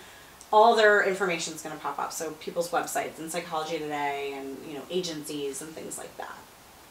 all 0.52 0.78
their 0.78 1.04
information 1.04 1.54
is 1.54 1.62
going 1.62 1.76
to 1.76 1.82
pop 1.82 2.00
up. 2.00 2.14
So 2.14 2.32
people's 2.40 2.70
websites 2.70 3.20
and 3.20 3.30
Psychology 3.30 3.80
Today 3.80 4.34
and, 4.38 4.58
you 4.66 4.76
know, 4.76 4.84
agencies 4.90 5.62
and 5.62 5.72
things 5.72 5.98
like 5.98 6.16
that. 6.18 6.38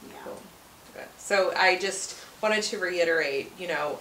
Yeah. 0.07 0.13
Cool. 0.25 0.43
Good. 0.93 1.07
So 1.17 1.55
I 1.57 1.79
just 1.79 2.21
wanted 2.43 2.63
to 2.65 2.79
reiterate, 2.79 3.51
you 3.59 3.69
know, 3.69 3.99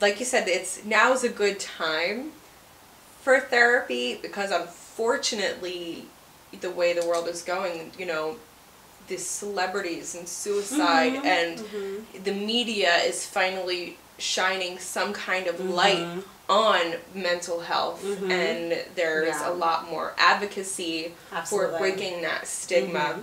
like 0.00 0.20
you 0.20 0.24
said, 0.24 0.46
it's 0.46 0.84
now 0.84 1.12
is 1.12 1.24
a 1.24 1.28
good 1.28 1.58
time 1.58 2.30
for 3.20 3.40
therapy 3.40 4.14
because 4.14 4.52
unfortunately, 4.52 6.04
the 6.60 6.70
way 6.70 6.92
the 6.92 7.06
world 7.06 7.28
is 7.28 7.42
going, 7.42 7.92
you 7.98 8.06
know, 8.06 8.36
the 9.08 9.16
celebrities 9.16 10.14
and 10.14 10.28
suicide 10.28 11.14
Mhm, 11.14 11.24
and 11.24 11.58
mhm. 11.60 12.24
the 12.24 12.32
media 12.32 12.96
is 12.98 13.24
finally 13.24 13.96
shining 14.18 14.78
some 14.78 15.12
kind 15.12 15.46
of 15.46 15.60
light 15.60 15.98
Mhm. 15.98 16.24
on 16.48 16.94
mental 17.14 17.60
health 17.60 18.02
Mhm. 18.04 18.30
and 18.30 18.84
there's 18.96 19.28
Yeah. 19.28 19.50
a 19.50 19.52
lot 19.52 19.88
more 19.90 20.12
advocacy 20.18 21.14
Absolutely. 21.32 21.70
for 21.72 21.78
breaking 21.78 22.22
that 22.22 22.46
stigma. 22.46 22.98
Mhm. 23.18 23.22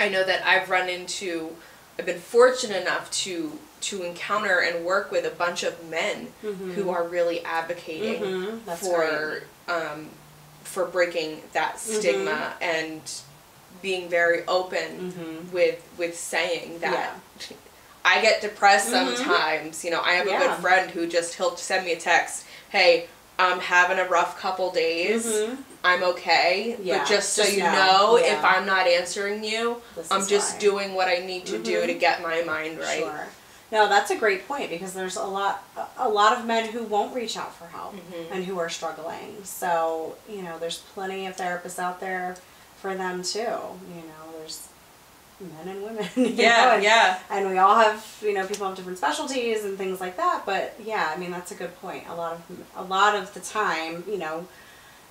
I 0.00 0.08
know 0.08 0.24
that 0.24 0.44
I've 0.46 0.70
run 0.70 0.88
into 0.88 1.56
I've 1.98 2.06
been 2.06 2.20
fortunate 2.20 2.80
enough 2.80 3.10
to 3.24 3.58
to 3.82 4.02
encounter 4.02 4.58
and 4.60 4.84
work 4.84 5.10
with 5.10 5.24
a 5.26 5.30
bunch 5.30 5.62
of 5.62 5.84
men 5.84 6.32
who 6.74 6.90
are 6.90 7.02
really 7.04 7.42
advocating 7.44 8.60
for 8.78 9.42
um, 9.68 10.10
for 10.70 10.84
breaking 10.86 11.42
that 11.52 11.78
stigma 11.80 12.54
and 12.60 13.00
being 13.82 14.08
very 14.08 14.44
open 14.46 15.12
Mhm. 15.12 15.52
with 15.52 15.80
with 15.98 16.18
saying 16.18 16.78
that 16.80 17.14
I 18.04 18.20
get 18.22 18.40
depressed 18.40 18.88
Mhm. 18.88 19.16
sometimes. 19.16 19.84
You 19.84 19.90
know, 19.90 20.00
I 20.02 20.12
have 20.14 20.26
a 20.26 20.30
good 20.30 20.60
friend 20.60 20.90
who 20.90 21.06
just 21.06 21.34
he'll 21.34 21.56
send 21.56 21.84
me 21.84 21.92
a 21.92 22.00
text, 22.00 22.44
"Hey, 22.70 23.08
I'm 23.38 23.60
having 23.60 23.98
a 23.98 24.04
rough 24.04 24.38
couple 24.38 24.70
days. 24.70 25.24
Mhm. 25.26 25.56
I'm 25.82 26.02
okay, 26.04 26.76
Yeah, 26.82 26.98
but 26.98 27.08
just 27.08 27.32
so 27.32 27.42
just 27.42 27.54
you 27.56 27.62
know, 27.62 27.72
know, 27.72 28.18
yeah. 28.18 28.38
if 28.38 28.44
I'm 28.44 28.66
not 28.66 28.86
answering 28.86 29.42
you, 29.44 29.80
This 29.96 30.08
I'm 30.10 30.26
just 30.26 30.54
why. 30.54 30.58
doing 30.60 30.94
what 30.94 31.08
I 31.08 31.16
need 31.30 31.46
to 31.46 31.58
do 31.58 31.80
Mhm. 31.82 31.86
to 31.86 31.94
get 31.94 32.22
my 32.22 32.42
mind 32.42 32.78
right." 32.78 32.98
Sure. 32.98 33.28
No, 33.72 33.88
that's 33.88 34.10
a 34.10 34.16
great 34.16 34.48
point 34.48 34.68
because 34.70 34.94
there's 34.94 35.16
a 35.16 35.24
lot 35.24 35.62
a- 35.98 36.08
lot 36.08 36.36
of 36.36 36.44
men 36.44 36.70
who 36.70 36.82
won't 36.82 37.14
reach 37.14 37.36
out 37.36 37.54
for 37.54 37.66
help 37.66 37.94
Mhm. 37.94 38.30
and 38.32 38.44
who 38.44 38.58
are 38.58 38.68
struggling. 38.68 39.42
So, 39.44 40.16
you 40.28 40.42
know, 40.42 40.58
there's 40.58 40.78
plenty 40.78 41.26
of 41.26 41.36
therapists 41.36 41.78
out 41.78 42.00
there 42.00 42.36
for 42.80 42.94
them 42.94 43.22
too. 43.22 43.38
You 43.40 44.02
know, 44.10 44.38
there's 44.38 44.66
men 45.40 45.68
and 45.68 45.82
women. 45.84 46.08
you 46.16 46.24
know, 46.30 46.42
Yeah, 46.42 46.74
and, 46.74 46.82
yeah. 46.82 47.18
And 47.30 47.48
we 47.50 47.58
all 47.58 47.76
have, 47.76 48.04
you 48.22 48.34
know, 48.34 48.46
people 48.46 48.66
have 48.66 48.76
different 48.76 48.98
specialties 48.98 49.64
and 49.64 49.78
things 49.78 50.00
like 50.00 50.16
that. 50.16 50.42
But 50.44 50.74
yeah, 50.84 51.10
I 51.14 51.16
mean, 51.16 51.30
that's 51.30 51.50
a 51.52 51.54
good 51.54 51.80
point. 51.80 52.04
A 52.08 52.14
lot 52.14 52.32
of 52.34 52.42
a 52.76 52.82
lot 52.82 53.14
of 53.14 53.32
the 53.34 53.40
time, 53.40 54.02
you 54.08 54.18
know, 54.18 54.46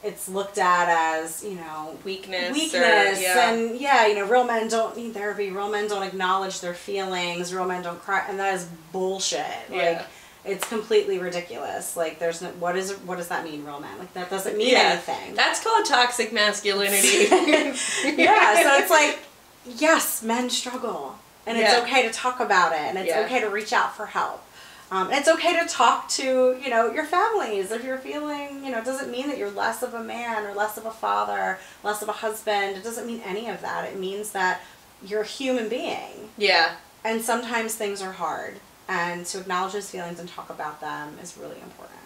it's 0.03 0.29
looked 0.29 0.57
at 0.57 0.87
as, 0.89 1.43
you 1.43 1.55
know, 1.55 1.97
Weakness. 2.05 2.49
or- 2.51 2.53
weakness 2.53 3.21
yeah. 3.21 3.51
and 3.51 3.79
yeah 3.79 4.07
you 4.07 4.15
know 4.15 4.25
real 4.27 4.45
men 4.45 4.67
don't 4.69 4.95
need 4.95 5.13
therapy 5.13 5.49
real 5.51 5.69
men 5.69 5.87
don't 5.87 6.03
acknowledge 6.03 6.61
their 6.61 6.73
feelings 6.73 7.53
real 7.53 7.65
men 7.65 7.81
don't 7.83 8.01
cry 8.01 8.23
and 8.29 8.39
that 8.39 8.53
is 8.53 8.65
bullshit 8.93 9.45
Yeah. 9.69 9.77
like 9.97 10.05
it's 10.45 10.65
completely 10.69 11.19
ridiculous 11.19 11.97
like 11.97 12.17
there's 12.17 12.41
no 12.41 12.47
what 12.51 12.77
is 12.77 12.93
what 13.05 13.17
does 13.17 13.27
that 13.27 13.43
mean 13.43 13.65
real 13.65 13.81
men 13.81 13.99
like 13.99 14.13
that 14.13 14.29
doesn't 14.29 14.57
mean 14.57 14.69
Yeah. 14.71 14.91
anything 14.93 15.35
That's 15.35 15.61
called 15.61 15.85
toxic 15.85 16.31
masculinity. 16.31 17.27
yeah 17.29 18.63
so 18.63 18.77
it's 18.81 18.89
like 18.99 19.19
yes 19.65 20.23
men 20.23 20.49
struggle 20.49 21.19
and 21.45 21.57
it's 21.57 21.73
okay 21.79 22.03
to 22.07 22.13
talk 22.13 22.39
about 22.39 22.71
it 22.71 22.79
and 22.79 22.97
it's 22.97 23.13
okay 23.13 23.41
to 23.41 23.49
reach 23.49 23.73
out 23.73 23.95
for 23.95 24.05
help 24.05 24.43
um, 24.91 25.07
and 25.09 25.17
it's 25.17 25.27
okay 25.27 25.53
to 25.59 25.67
talk 25.67 26.09
to 26.09 26.57
you 26.63 26.69
know 26.69 26.91
your 26.91 27.05
families. 27.05 27.71
If 27.71 27.83
you're 27.83 27.97
feeling 27.99 28.63
you 28.63 28.71
know 28.71 28.79
it 28.79 28.85
doesn't 28.85 29.11
mean 29.11 29.27
that 29.27 29.37
you're 29.37 29.51
less 29.51 29.83
of 29.83 29.93
a 29.93 30.03
man 30.03 30.45
or 30.45 30.53
less 30.53 30.77
of 30.77 30.85
a 30.85 30.91
father 30.91 31.59
less 31.83 32.01
of 32.01 32.09
a 32.09 32.13
husband. 32.13 32.77
It 32.77 32.83
doesn't 32.83 33.05
mean 33.07 33.21
any 33.25 33.47
of 33.49 33.61
that. 33.61 33.85
It 33.91 33.97
means 33.99 34.31
that 34.31 34.61
you're 35.05 35.21
a 35.21 35.25
human 35.25 35.69
being. 35.69 36.29
Yeah. 36.37 36.75
and 37.03 37.21
sometimes 37.21 37.75
things 37.75 38.01
are 38.01 38.11
hard. 38.13 38.55
And 38.87 39.25
to 39.27 39.39
acknowledge 39.39 39.73
those 39.73 39.89
feelings 39.89 40.19
and 40.19 40.27
talk 40.27 40.49
about 40.49 40.81
them 40.81 41.17
is 41.21 41.37
really 41.37 41.57
important 41.61 41.98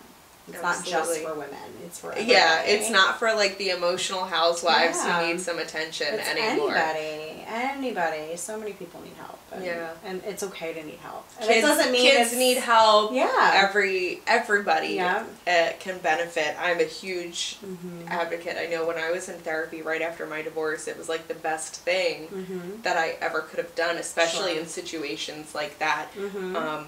It's 0.47 0.61
not 0.61 0.83
just 0.85 1.21
for 1.21 1.33
women. 1.35 1.57
It's 1.85 1.99
for 1.99 2.11
everybody. 2.11 2.31
Yeah, 2.33 2.63
it's 2.63 2.89
not 2.89 3.17
for 3.17 3.33
like 3.33 3.57
the 3.57 3.69
emotional 3.69 4.25
housewives 4.25 4.97
Yeah. 4.97 5.21
who 5.21 5.27
need 5.27 5.39
some 5.41 5.57
attention 5.57 6.07
It's 6.15 6.27
anymore. 6.27 6.75
anybody, 6.75 7.45
anybody. 7.47 8.35
So 8.35 8.57
many 8.59 8.73
people 8.73 8.99
need 9.01 9.13
help. 9.17 9.39
And, 9.53 9.63
Yeah. 9.63 9.91
and 10.03 10.21
it's 10.25 10.43
okay 10.43 10.73
to 10.73 10.83
need 10.83 10.99
help. 10.99 11.25
And 11.39 11.47
Kids, 11.47 11.59
it 11.59 11.61
doesn't 11.67 11.91
mean 11.93 12.11
kids 12.11 12.33
need 12.35 12.57
help. 12.57 13.13
Yeah. 13.13 13.51
Every 13.55 14.21
everybody 14.27 14.95
Yeah. 14.95 15.23
uh, 15.47 15.69
can 15.79 15.99
benefit. 15.99 16.55
I'm 16.59 16.79
a 16.81 16.83
huge 16.85 17.57
Mhm. 17.65 18.09
advocate. 18.09 18.57
I 18.57 18.65
know 18.65 18.83
when 18.85 18.97
I 18.97 19.11
was 19.11 19.29
in 19.29 19.39
therapy 19.39 19.81
right 19.81 20.01
after 20.01 20.25
my 20.25 20.41
divorce, 20.41 20.87
it 20.89 20.97
was 20.97 21.07
like 21.07 21.29
the 21.29 21.35
best 21.35 21.75
thing 21.75 22.27
Mhm. 22.27 22.83
that 22.83 22.97
I 22.97 23.15
ever 23.21 23.41
could 23.41 23.59
have 23.59 23.75
done, 23.75 23.97
especially 23.97 24.51
Sure. 24.53 24.61
in 24.61 24.67
situations 24.67 25.55
like 25.55 25.79
that. 25.79 26.07
Mhm. 26.17 26.55
Um, 26.57 26.87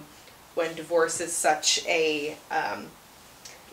when 0.56 0.74
divorce 0.76 1.22
is 1.22 1.32
such 1.34 1.86
a 1.88 2.36
um, 2.52 2.88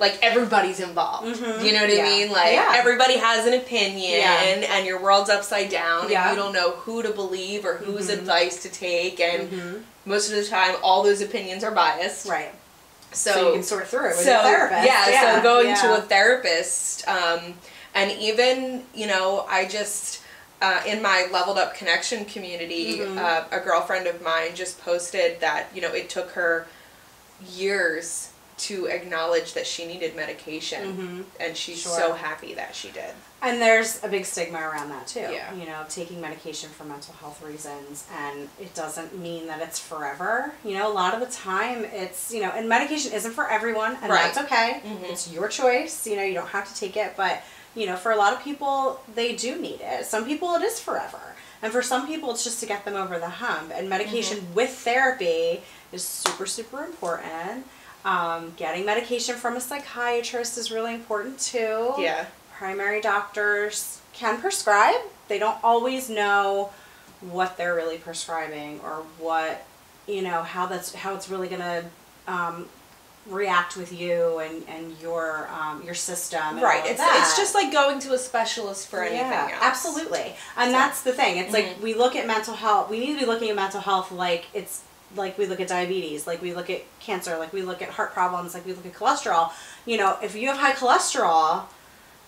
like 0.03 0.19
everybody's 0.21 0.81
involved. 0.81 1.37
Mhm. 1.41 1.65
You 1.65 1.73
know 1.73 1.83
what 1.87 1.91
I 1.99 2.03
mean? 2.03 2.31
Like 2.33 2.53
Yeah. 2.55 2.75
everybody 2.77 3.17
has 3.19 3.47
an 3.47 3.55
opinion 3.55 4.19
Yeah. 4.21 4.75
and 4.75 4.85
your 4.85 4.99
world's 4.99 5.31
upside 5.31 5.69
down 5.71 6.11
Yeah. 6.11 6.29
and 6.29 6.37
you 6.37 6.43
don't 6.43 6.53
know 6.53 6.73
who 6.73 7.03
to 7.05 7.11
believe 7.11 7.65
or 7.65 7.75
whose 7.75 8.09
Mhm. 8.09 8.15
advice 8.15 8.57
to 8.65 8.69
take 8.69 9.21
and 9.21 9.51
Mhm. 9.51 9.83
most 10.05 10.29
of 10.29 10.35
the 10.35 10.45
time 10.45 10.75
all 10.83 11.05
those 11.05 11.21
opinions 11.23 11.63
are 11.63 11.71
biased. 11.71 12.27
Right. 12.27 12.53
So, 13.13 13.33
So, 13.33 13.47
you 13.49 13.53
can 13.55 13.63
sort 13.63 13.87
through 13.89 14.07
it 14.11 14.17
with 14.17 14.25
so, 14.25 14.41
a 14.41 14.43
therapist. 14.43 14.87
Yeah, 14.87 15.35
so 15.37 15.41
going 15.43 15.75
to 15.77 15.95
a 15.99 16.01
therapist, 16.03 17.07
um, 17.07 17.55
and 17.95 18.11
even 18.13 18.85
you 18.95 19.07
know, 19.07 19.47
I 19.49 19.65
just 19.67 20.19
uh, 20.61 20.81
in 20.87 21.03
my 21.03 21.27
leveled 21.33 21.59
up 21.59 21.75
connection 21.77 22.25
community, 22.25 22.99
Mhm. 23.01 23.19
uh, 23.19 23.45
a 23.51 23.59
girlfriend 23.59 24.07
of 24.07 24.23
mine 24.23 24.55
just 24.55 24.81
posted 24.85 25.41
that 25.41 25.67
you 25.75 25.81
know 25.83 25.93
it 25.93 26.09
took 26.09 26.31
her 26.33 26.67
years 27.55 28.29
to 28.63 28.87
acknowledge 28.87 29.55
that 29.55 29.67
she 29.67 29.87
needed 29.87 30.15
medication, 30.15 31.25
Mhm. 31.39 31.45
and 31.45 31.57
she's 31.57 31.81
Sure. 31.83 31.97
so 31.99 32.13
happy 32.15 32.55
that 32.55 32.75
she 32.77 32.91
did. 32.91 33.13
And 33.41 33.61
there's 33.61 33.99
a 34.05 34.09
big 34.09 34.25
stigma 34.25 34.61
around 34.61 34.91
that 34.91 35.07
too. 35.09 35.27
Yeah. 35.33 35.53
You 35.53 35.67
know, 35.67 35.85
taking 35.89 36.21
medication 36.21 36.71
for 36.71 36.85
mental 36.85 37.15
health 37.21 37.43
reasons, 37.43 38.05
and 38.17 38.49
it 38.61 38.73
doesn't 38.75 39.19
mean 39.19 39.49
that 39.49 39.61
it's 39.61 39.81
forever. 39.81 40.53
You 40.65 40.79
know, 40.79 40.87
a 40.87 40.95
lot 40.95 41.13
of 41.15 41.21
the 41.21 41.27
time 41.35 41.85
it's, 41.85 42.33
you 42.33 42.41
know, 42.41 42.51
and 42.51 42.69
medication 42.69 43.13
isn't 43.13 43.33
for 43.33 43.49
everyone, 43.51 43.99
and 44.01 44.11
Right. 44.13 44.33
that's 44.33 44.39
okay. 44.47 44.81
Mhm. 44.85 45.11
It's 45.11 45.29
your 45.29 45.49
choice. 45.49 46.07
You 46.07 46.17
know, 46.17 46.23
you 46.23 46.35
don't 46.35 46.49
have 46.51 46.73
to 46.73 46.79
take 46.79 46.97
it, 46.97 47.15
but, 47.17 47.43
you 47.75 47.87
know, 47.87 47.97
for 47.97 48.13
a 48.13 48.17
lot 48.17 48.33
of 48.33 48.43
people, 48.45 49.01
they 49.15 49.35
do 49.35 49.57
need 49.57 49.81
it. 49.81 50.07
Some 50.07 50.25
people, 50.25 50.55
it 50.55 50.63
is 50.63 50.79
forever. 50.79 51.35
And 51.63 51.73
for 51.73 51.83
some 51.83 52.07
people, 52.07 52.31
it's 52.33 52.45
just 52.45 52.61
to 52.61 52.67
get 52.67 52.85
them 52.85 52.95
over 52.97 53.19
the 53.19 53.29
hump. 53.29 53.73
And 53.75 53.89
medication 53.89 54.39
Mm-hmm. 54.39 54.55
with 54.55 54.71
therapy 54.79 55.63
is 55.93 56.05
super, 56.05 56.47
super 56.47 56.85
important. 56.85 57.67
Um, 58.05 58.53
getting 58.57 58.85
medication 58.85 59.37
from 59.37 59.57
a 59.57 59.61
psychiatrist 59.61 60.59
is 60.59 60.73
really 60.73 60.93
important 60.95 61.39
too 61.39 61.95
Yeah, 61.99 62.27
primary 62.59 63.01
doctors 63.01 64.01
can 64.13 64.41
prescribe. 64.41 64.97
They 65.29 65.39
don't 65.39 65.59
always 65.63 66.11
know 66.11 66.71
what 67.21 67.57
they're 67.57 67.75
really 67.77 67.99
prescribing 67.99 68.81
or 68.81 69.05
what 69.19 69.65
you 70.09 70.21
know 70.23 70.43
how 70.43 70.67
that's 70.67 70.93
how 70.95 71.15
it's 71.15 71.29
really 71.31 71.47
gonna 71.47 71.85
um, 72.27 72.69
react 73.29 73.77
with 73.77 73.93
you 73.93 74.39
and 74.41 74.65
and 74.69 74.97
your 75.01 75.49
um, 75.57 75.81
your 75.85 75.95
system. 75.95 76.41
And 76.55 76.63
right. 76.63 76.83
all 76.83 76.89
It's 76.89 76.99
that. 76.99 77.21
it's 77.23 77.37
just 77.37 77.55
like 77.55 77.71
going 77.71 78.01
to 78.01 78.13
a 78.15 78.19
specialist 78.19 78.89
for 78.89 79.01
anything 79.05 79.19
Yeah, 79.31 79.51
else. 79.53 79.63
Absolutely. 79.63 80.35
And 80.57 80.73
So- 80.73 80.77
that's 80.77 81.03
the 81.03 81.13
thing. 81.13 81.37
It's 81.37 81.51
Mhm. 81.51 81.55
like 81.55 81.77
we 81.81 81.95
look 81.95 82.17
at 82.17 82.27
mental 82.27 82.55
health, 82.55 82.91
we 82.91 82.99
need 82.99 83.15
to 83.15 83.21
be 83.21 83.27
looking 83.27 83.49
at 83.51 83.55
mental 83.55 83.81
health 83.81 84.11
like 84.11 84.47
it's 84.53 84.81
like 85.17 85.37
we 85.39 85.47
look 85.47 85.61
at 85.61 85.69
diabetes, 85.69 86.27
like 86.27 86.41
we 86.43 86.55
look 86.55 86.71
at 86.71 86.83
cancer, 87.01 87.37
like 87.39 87.53
we 87.53 87.63
look 87.63 87.83
at 87.83 87.91
heart 87.91 88.13
problems, 88.13 88.55
like 88.55 88.65
we 88.67 88.73
look 88.73 88.87
at 88.87 88.95
cholesterol. 88.95 89.51
You 89.87 89.99
know, 89.99 90.17
if 90.23 90.35
you 90.35 90.49
have 90.49 90.57
high 90.59 90.73
cholesterol, 90.73 91.65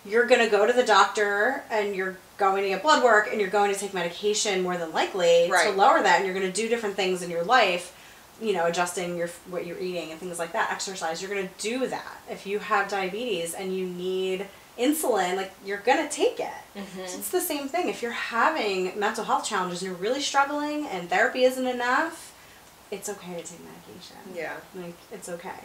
you're 0.07 0.27
going 0.27 0.45
to 0.45 0.51
go 0.51 0.67
to 0.67 0.73
the 0.73 0.83
doctor 0.85 1.63
and 1.71 1.95
you're 1.97 2.17
going 2.37 2.63
to 2.63 2.69
get 2.69 2.83
blood 2.83 3.03
work 3.03 3.29
and 3.31 3.41
you're 3.41 3.51
going 3.51 3.73
to 3.73 3.79
take 3.79 3.95
medication 3.95 4.63
more 4.63 4.77
than 4.77 4.93
likely 4.93 5.49
to 5.71 5.71
lower 5.77 6.03
that 6.03 6.17
and 6.17 6.25
you're 6.27 6.35
going 6.35 6.47
to 6.47 6.53
do 6.53 6.69
different 6.69 6.95
things 6.97 7.23
in 7.23 7.31
your 7.31 7.45
life 7.45 7.93
you 8.43 8.53
know 8.53 8.67
adjusting 8.67 9.17
your 9.17 9.29
what 9.49 9.65
you're 9.65 9.79
eating 9.79 10.11
and 10.11 10.19
things 10.19 10.39
like 10.41 10.53
that 10.53 10.71
exercise. 10.73 11.23
You're 11.23 11.31
going 11.31 11.49
to 11.49 11.55
do 11.63 11.87
that. 11.87 12.21
If 12.29 12.47
you 12.47 12.59
have 12.59 12.89
diabetes 12.91 13.55
and 13.55 13.75
you 13.75 13.87
need 13.87 14.47
insulin 14.79 15.37
like 15.37 15.53
you're 15.65 15.79
going 15.79 16.07
to 16.07 16.13
take 16.13 16.41
it. 16.41 16.51
Mhm. 16.77 17.07
so 17.09 17.19
it's 17.19 17.29
the 17.31 17.41
same 17.41 17.69
thing. 17.69 17.89
If 17.89 18.03
you're 18.03 18.11
having 18.11 18.99
mental 18.99 19.25
health 19.25 19.47
challenges 19.47 19.81
and 19.83 19.91
you're 19.93 20.01
really 20.01 20.21
struggling 20.21 20.87
and 20.89 21.09
therapy 21.09 21.45
isn't 21.45 21.67
enough 21.67 22.34
it's 22.95 23.09
okay 23.09 23.35
to 23.41 23.43
take 23.43 23.61
medication 23.65 24.17
Yeah. 24.35 24.55
like 24.75 24.95
it's 25.13 25.29
okay 25.29 25.61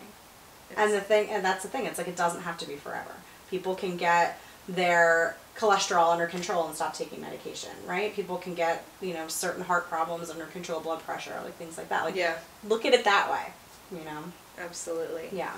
and 0.78 0.94
the 0.94 1.02
thing, 1.02 1.30
and 1.30 1.44
that's 1.44 1.64
the 1.64 1.70
thing, 1.70 1.86
it's 1.86 1.98
like 1.98 2.08
it 2.08 2.16
doesn't 2.16 2.42
have 2.42 2.58
to 2.60 2.68
be 2.68 2.76
forever. 2.76 3.12
People 3.50 3.76
can 3.76 3.98
get 3.98 4.40
their 4.68 5.36
cholesterol 5.58 6.12
under 6.12 6.28
control 6.28 6.68
and 6.68 6.76
stop 6.76 6.94
taking 6.94 7.20
medication, 7.22 7.72
right? 7.88 8.16
People 8.16 8.38
can 8.38 8.54
get, 8.54 8.86
you 9.02 9.14
know, 9.14 9.28
certain 9.28 9.64
heart 9.64 9.90
problems 9.90 10.30
under 10.30 10.46
control, 10.46 10.80
blood 10.80 11.00
pressure, 11.00 11.36
like 11.44 11.56
things 11.56 11.78
like 11.78 11.90
that. 11.90 12.06
Like, 12.06 12.16
yeah, 12.16 12.38
look 12.68 12.86
at 12.86 12.94
it 12.94 13.04
that 13.06 13.32
way, 13.32 13.98
you 13.98 14.06
know? 14.06 14.24
absolutely. 14.60 15.30
Yeah. 15.32 15.54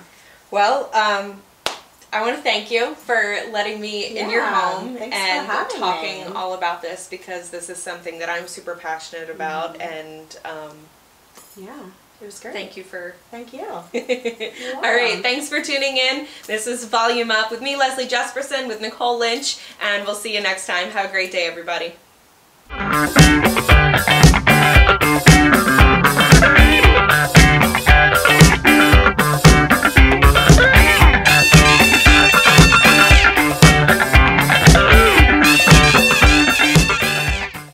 Well, 0.50 0.86
um, 0.94 1.42
I 2.14 2.22
want 2.22 2.36
to 2.36 2.42
thank 2.42 2.72
you 2.72 2.94
for 2.96 3.38
letting 3.52 3.80
me 3.82 4.18
in 4.18 4.30
your 4.30 4.46
home 4.46 4.98
and 4.98 5.48
talking 5.48 6.26
me. 6.26 6.32
all 6.36 6.54
about 6.54 6.82
this 6.82 7.08
because 7.10 7.50
this 7.50 7.70
is 7.70 7.78
something 7.78 8.20
that 8.20 8.30
I'm 8.30 8.48
super 8.48 8.76
passionate 8.76 9.30
about. 9.30 9.78
Mhm. 9.78 9.82
And 9.82 10.40
um, 10.46 10.78
yeah. 11.58 11.86
It 12.22 12.26
was 12.26 12.40
great. 12.40 12.54
Thank 12.54 12.78
you 12.78 12.84
for. 12.84 13.16
Thank 13.32 13.52
you. 13.52 13.66
All 13.66 13.84
right. 14.82 15.20
Thanks 15.24 15.50
for 15.50 15.60
tuning 15.62 15.98
in. 15.98 16.28
This 16.46 16.68
is 16.68 16.86
Volume 16.86 17.32
Up 17.32 17.50
with 17.50 17.62
me, 17.62 17.76
Leslie 17.76 18.08
Jesperson, 18.08 18.68
with 18.68 18.80
Nicole 18.80 19.18
Lynch, 19.18 19.58
and 19.82 20.06
we'll 20.06 20.14
see 20.16 20.36
you 20.36 20.42
next 20.42 20.68
time. 20.68 20.90
Have 20.90 21.10
a 21.10 21.12
great 21.12 21.32
day, 21.32 21.48
everybody. 21.48 21.94